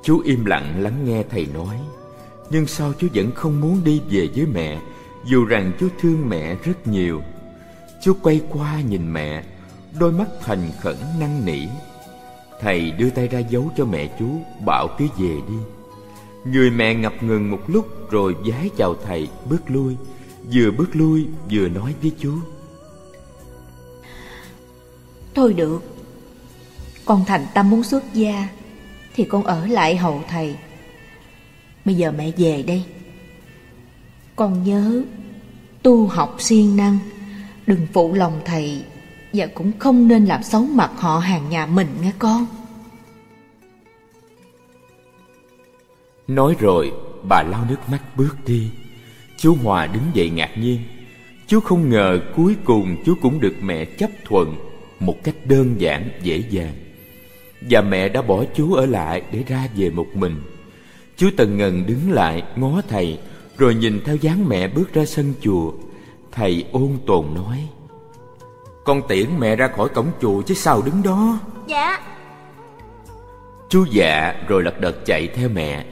[0.03, 1.79] Chú im lặng lắng nghe thầy nói.
[2.49, 4.79] Nhưng sao chú vẫn không muốn đi về với mẹ?
[5.27, 7.21] Dù rằng chú thương mẹ rất nhiều
[8.01, 9.43] Chú quay qua nhìn mẹ,
[9.99, 11.67] Đôi mắt thành khẩn năn nỉ.
[12.61, 15.55] Thầy đưa tay ra giấu cho mẹ chú Bảo cứ về đi.
[16.45, 19.95] Người mẹ ngập ngừng một lúc Rồi vái chào thầy bước lui,
[20.53, 22.33] Vừa bước lui vừa nói với chú
[25.35, 25.83] Thôi được,
[27.05, 28.47] Con thành tâm muốn xuất gia
[29.15, 30.55] Thì con ở lại hầu thầy.
[31.85, 32.83] Bây giờ mẹ về đây.
[34.37, 35.03] Con nhớ,
[35.83, 36.97] Tu học siêng năng,
[37.67, 38.83] Đừng phụ lòng thầy
[39.33, 42.45] Và cũng không nên làm xấu mặt họ hàng nhà mình nghe con.
[46.27, 46.91] Nói rồi,
[47.29, 48.69] bà lau nước mắt bước đi.
[49.37, 50.79] Chú Hòa đứng dậy ngạc nhiên.
[51.47, 54.55] Chú không ngờ cuối cùng chú cũng được mẹ chấp thuận
[54.99, 56.73] Một cách đơn giản, dễ dàng.
[57.69, 60.35] Và mẹ đã bỏ chú ở lại để ra về một mình.
[61.17, 63.19] Chú Tần Ngần đứng lại ngó thầy
[63.57, 65.71] rồi nhìn theo dáng mẹ bước ra sân chùa
[66.31, 67.67] Thầy ôn tồn nói
[68.85, 71.39] Con tiễn mẹ ra khỏi cổng chùa chứ sao đứng đó?
[71.67, 71.99] Dạ.
[73.69, 75.85] Chú dạ rồi lật đật chạy theo mẹ.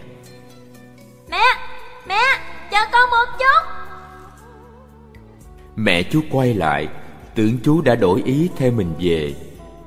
[1.29, 1.43] Mẹ
[2.07, 2.21] Mẹ
[2.71, 3.71] Chờ con một chút.
[5.75, 6.87] Mẹ chú quay lại
[7.35, 9.33] Tưởng chú đã đổi ý theo mình về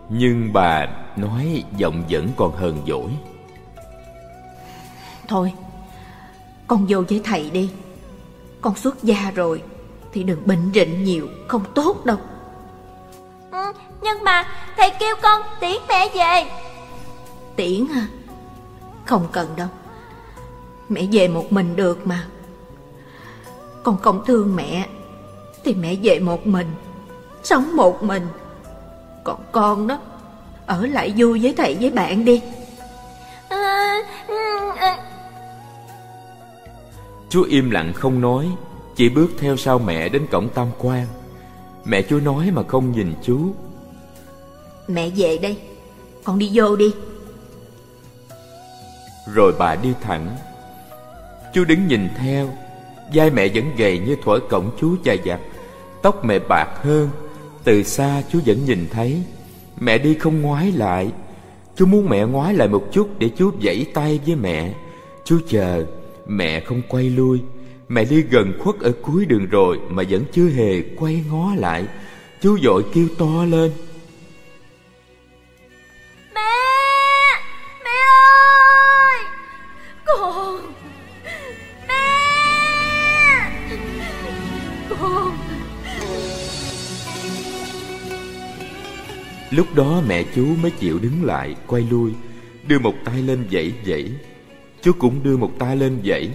[0.08, 3.10] Nhưng bà nói giọng vẫn còn hờn dỗi.
[5.28, 5.52] Thôi
[6.68, 7.70] Con vô với thầy đi.
[8.60, 9.62] Con xuất gia rồi
[10.12, 12.16] Thì đừng bệnh rịnh nhiều Không tốt đâu.
[13.50, 16.50] Ừ, Nhưng mà thầy kêu con tiễn mẹ về.
[17.56, 18.06] Tiễn hả?
[19.04, 19.68] Không cần đâu.
[20.88, 22.26] Mẹ về một mình được mà.
[23.82, 24.86] Con không thương mẹ
[25.64, 26.66] Thì mẹ về một mình
[27.42, 28.26] Sống một mình.
[29.24, 29.98] Còn con đó
[30.66, 32.42] Ở lại vui với thầy với bạn đi.
[33.48, 34.02] À,
[34.78, 35.07] à,
[37.30, 38.48] Chú im lặng không nói
[38.96, 41.06] Chỉ bước theo sau mẹ đến cổng tam quan.
[41.84, 43.54] Mẹ chú nói mà không nhìn chú
[44.88, 45.56] Mẹ về đây
[46.24, 46.90] Con đi vô đi.
[49.34, 50.36] Rồi bà đi thẳng.
[51.54, 52.50] Chú đứng nhìn theo
[53.14, 55.40] Vai mẹ vẫn gầy như thuở cổng chú dài dặt
[56.02, 57.08] Tóc mẹ bạc hơn.
[57.64, 59.22] Từ xa chú vẫn nhìn thấy.
[59.80, 61.12] Mẹ đi không ngoái lại.
[61.76, 64.74] Chú muốn mẹ ngoái lại một chút Để chú vẫy tay với mẹ.
[65.24, 65.84] Chú chờ
[66.28, 67.40] Mẹ không quay lui.
[67.88, 71.84] Mẹ đi gần khuất ở cuối đường rồi Mà vẫn chưa hề quay ngó lại.
[72.42, 73.70] Chú dội kêu to lên.
[76.34, 76.40] Mẹ!
[77.84, 77.90] Mẹ
[79.10, 79.24] ơi!
[80.06, 80.72] Con!
[81.88, 82.04] Mẹ!
[84.88, 85.38] Con!
[89.50, 92.12] Lúc đó mẹ chú mới chịu đứng lại Quay lui
[92.66, 94.10] Đưa một tay lên dãy dãy
[94.88, 96.30] Chú cũng đưa một tay lên dãy,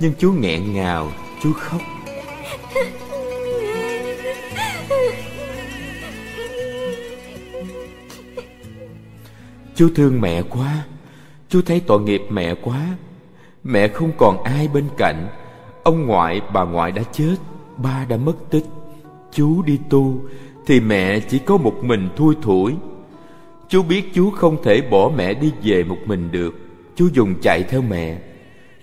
[0.00, 1.80] Nhưng chú nghẹn ngào Chú khóc.
[9.74, 10.84] Chú thương mẹ quá
[11.48, 12.86] Chú thấy tội nghiệp mẹ quá.
[13.64, 15.28] Mẹ không còn ai bên cạnh.
[15.82, 17.36] Ông ngoại, bà ngoại đã chết,
[17.76, 18.64] Ba đã mất tích.
[19.32, 20.20] Chú đi tu,
[20.66, 22.74] Thì mẹ chỉ có một mình thui thủi.
[23.68, 26.63] Chú biết chú không thể bỏ mẹ đi về một mình được.
[26.96, 28.18] Chú dùng chạy theo mẹ.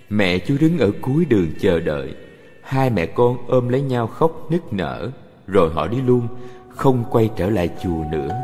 [0.08, 2.14] Mẹ chú đứng ở cuối đường chờ đợi.
[2.62, 5.10] Hai mẹ con ôm lấy nhau khóc nức nở,
[5.46, 6.28] Rồi họ đi luôn,
[6.68, 8.40] Không quay trở lại chùa nữa.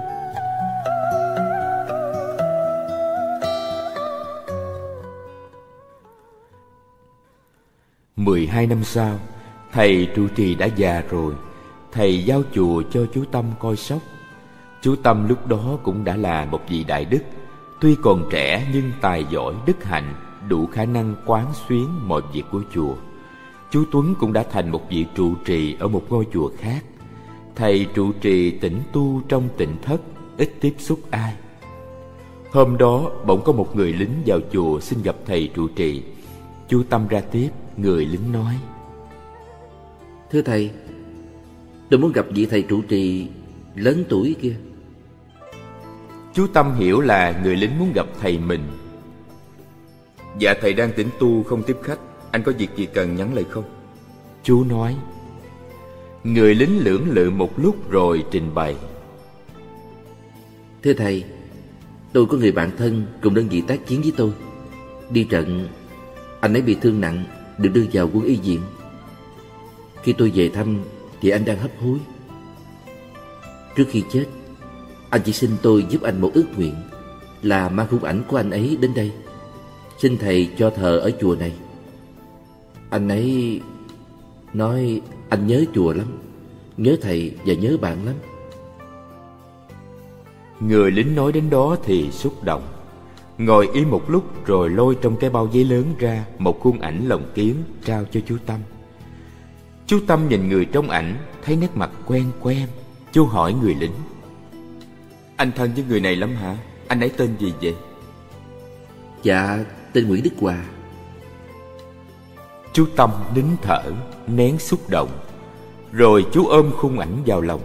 [8.17, 9.19] Mười hai năm sau,
[9.73, 11.35] Thầy trụ trì đã già rồi.
[11.93, 13.99] Thầy giao chùa cho chú Tâm coi sóc.
[14.83, 17.21] Chú Tâm lúc đó cũng đã là một vị đại đức.
[17.81, 20.15] Tuy còn trẻ nhưng tài giỏi đức hạnh
[20.49, 22.95] Đủ khả năng quán xuyến mọi việc của chùa
[23.71, 26.85] Chú Tuấn cũng đã thành một vị trụ trì ở một ngôi chùa khác.
[27.57, 30.01] Thầy trụ trì tĩnh tu trong tịnh thất
[30.37, 31.35] Ít tiếp xúc ai.
[32.53, 36.03] Hôm đó bỗng có một người lính vào chùa xin gặp thầy trụ trì.
[36.69, 38.55] Chú Tâm ra tiếp, người lính nói
[40.31, 40.71] Thưa thầy
[41.91, 43.29] Tôi muốn gặp vị thầy trụ trì
[43.75, 44.57] lớn tuổi kia.
[46.35, 48.63] Chú Tâm hiểu là người lính muốn gặp thầy mình.
[50.39, 51.99] Dạ thầy đang tĩnh tu không tiếp khách.
[52.31, 53.65] Anh có việc gì cần nhắn lại không?
[54.43, 54.97] Chú nói.
[56.25, 58.77] Người lính lưỡng lự một lúc rồi trình bày.
[60.83, 61.25] Thưa thầy
[62.13, 64.33] Tôi có người bạn thân cùng đơn vị tác chiến với tôi.
[65.11, 65.69] Đi trận
[66.41, 67.25] Anh ấy bị thương nặng
[67.59, 68.61] Được đưa vào quân y viện.
[70.03, 70.79] Khi tôi về thăm
[71.21, 71.99] Thì anh đang hấp hối.
[73.77, 74.25] Trước khi chết
[75.11, 76.75] anh chỉ xin tôi giúp anh một ước nguyện
[77.43, 79.13] Là mang khung ảnh của anh ấy đến đây.
[79.99, 81.53] Xin thầy cho thờ ở chùa này.
[82.91, 83.61] Anh ấy
[84.55, 86.07] nói, anh nhớ chùa lắm,
[86.77, 88.15] Nhớ thầy và nhớ bạn lắm.
[90.61, 92.63] Người lính nói đến đó thì xúc động.
[93.39, 97.09] Ngồi im một lúc rồi lôi trong cái bao giấy lớn ra Một khuôn ảnh
[97.09, 97.55] lồng kiến
[97.85, 98.61] trao cho chú Tâm.
[99.87, 102.67] Chú Tâm nhìn người trong ảnh, Thấy nét mặt quen quen,
[103.13, 103.93] Chú hỏi người lính.
[105.39, 106.57] Anh thân với người này lắm hả?
[106.89, 107.75] Anh ấy tên gì vậy?
[109.23, 109.59] Dạ
[109.93, 110.65] tên Nguyễn Đức Hòa
[112.73, 113.83] Chú Tâm nín thở
[114.27, 115.09] Nén xúc động
[115.93, 117.61] Rồi chú ôm khung ảnh vào lòng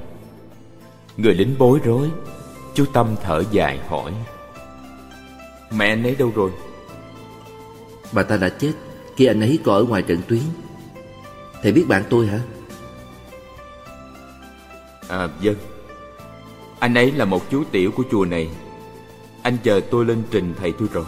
[1.18, 2.10] Người lính bối rối
[2.74, 4.14] Chú Tâm thở dài hỏi
[5.72, 6.52] Mẹ anh ấy đâu rồi?
[8.12, 8.74] Bà ta đã chết
[9.16, 10.42] khi anh ấy còn ở ngoài trận tuyến
[11.62, 12.40] Thầy biết bạn tôi hả?
[15.08, 15.73] À vâng
[16.84, 18.50] anh ấy là một chú tiểu của chùa này.
[19.42, 21.06] Anh chờ tôi lên trình thầy tôi rõ.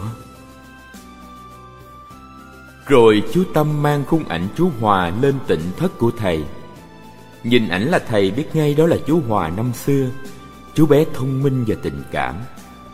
[2.86, 6.44] Rồi chú Tâm mang khung ảnh chú Hòa lên tịnh thất của thầy.
[7.44, 10.08] Nhìn ảnh là thầy biết ngay đó là chú Hòa năm xưa.
[10.74, 12.34] Chú bé thông minh và tình cảm,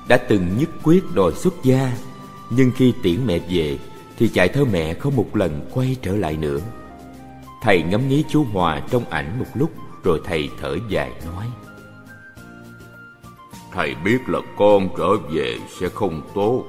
[0.08, 1.92] Đã từng nhất quyết đòi xuất gia.
[2.50, 3.78] Nhưng khi tiễn mẹ về,
[4.18, 6.58] Thì chạy theo mẹ không một lần quay trở lại nữa.
[7.62, 9.70] Thầy ngắm nghía chú Hòa trong ảnh một lúc,
[10.04, 11.46] Rồi thầy thở dài, nói.
[13.72, 16.64] Thầy biết là con trở về sẽ không tốt,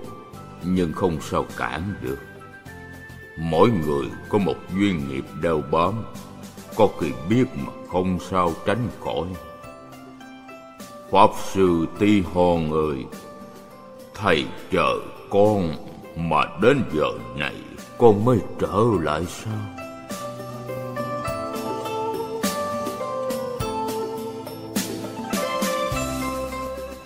[0.63, 2.19] Nhưng không sao cản được.
[3.37, 6.03] Mỗi người có một duyên nghiệp đeo bám,
[6.75, 9.27] Có khi biết mà không sao tránh khỏi.
[11.11, 13.05] Pháp sư Ti Hòn ơi,
[14.15, 14.99] Thầy chờ
[15.29, 15.73] con
[16.15, 17.55] Mà đến giờ này
[17.97, 19.82] Con mới trở lại sao?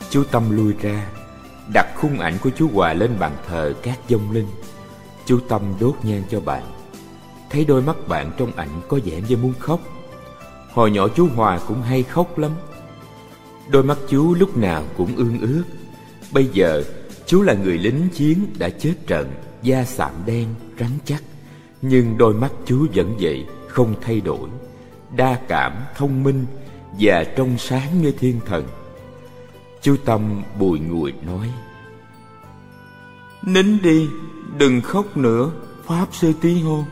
[0.10, 1.08] Chú Tâm lui ra
[1.74, 4.48] Đặt khung ảnh của chú Hòa lên bàn thờ các dông linh.
[5.26, 6.64] Chú Tâm đốt nhang cho bạn.
[7.50, 9.80] Thấy đôi mắt bạn trong ảnh có vẻ như muốn khóc.
[10.74, 12.52] Hồi nhỏ chú Hòa cũng hay khóc lắm.
[13.70, 15.64] Đôi mắt chú lúc nào cũng ương ướt
[16.32, 16.84] Bây giờ
[17.26, 19.32] chú là người lính chiến đã chết trận
[19.62, 20.48] Da sạm đen,
[20.80, 21.24] rắn chắc.
[21.82, 24.50] Nhưng đôi mắt chú vẫn vậy, không thay đổi.
[25.16, 26.46] Đa cảm, thông minh
[27.00, 28.68] Và trong sáng như thiên thần.
[29.88, 31.52] Chú Tâm bùi ngùi nói
[33.42, 34.10] Nín đi,
[34.58, 35.52] đừng khóc nữa
[35.86, 36.84] Pháp Sư Tí Hôn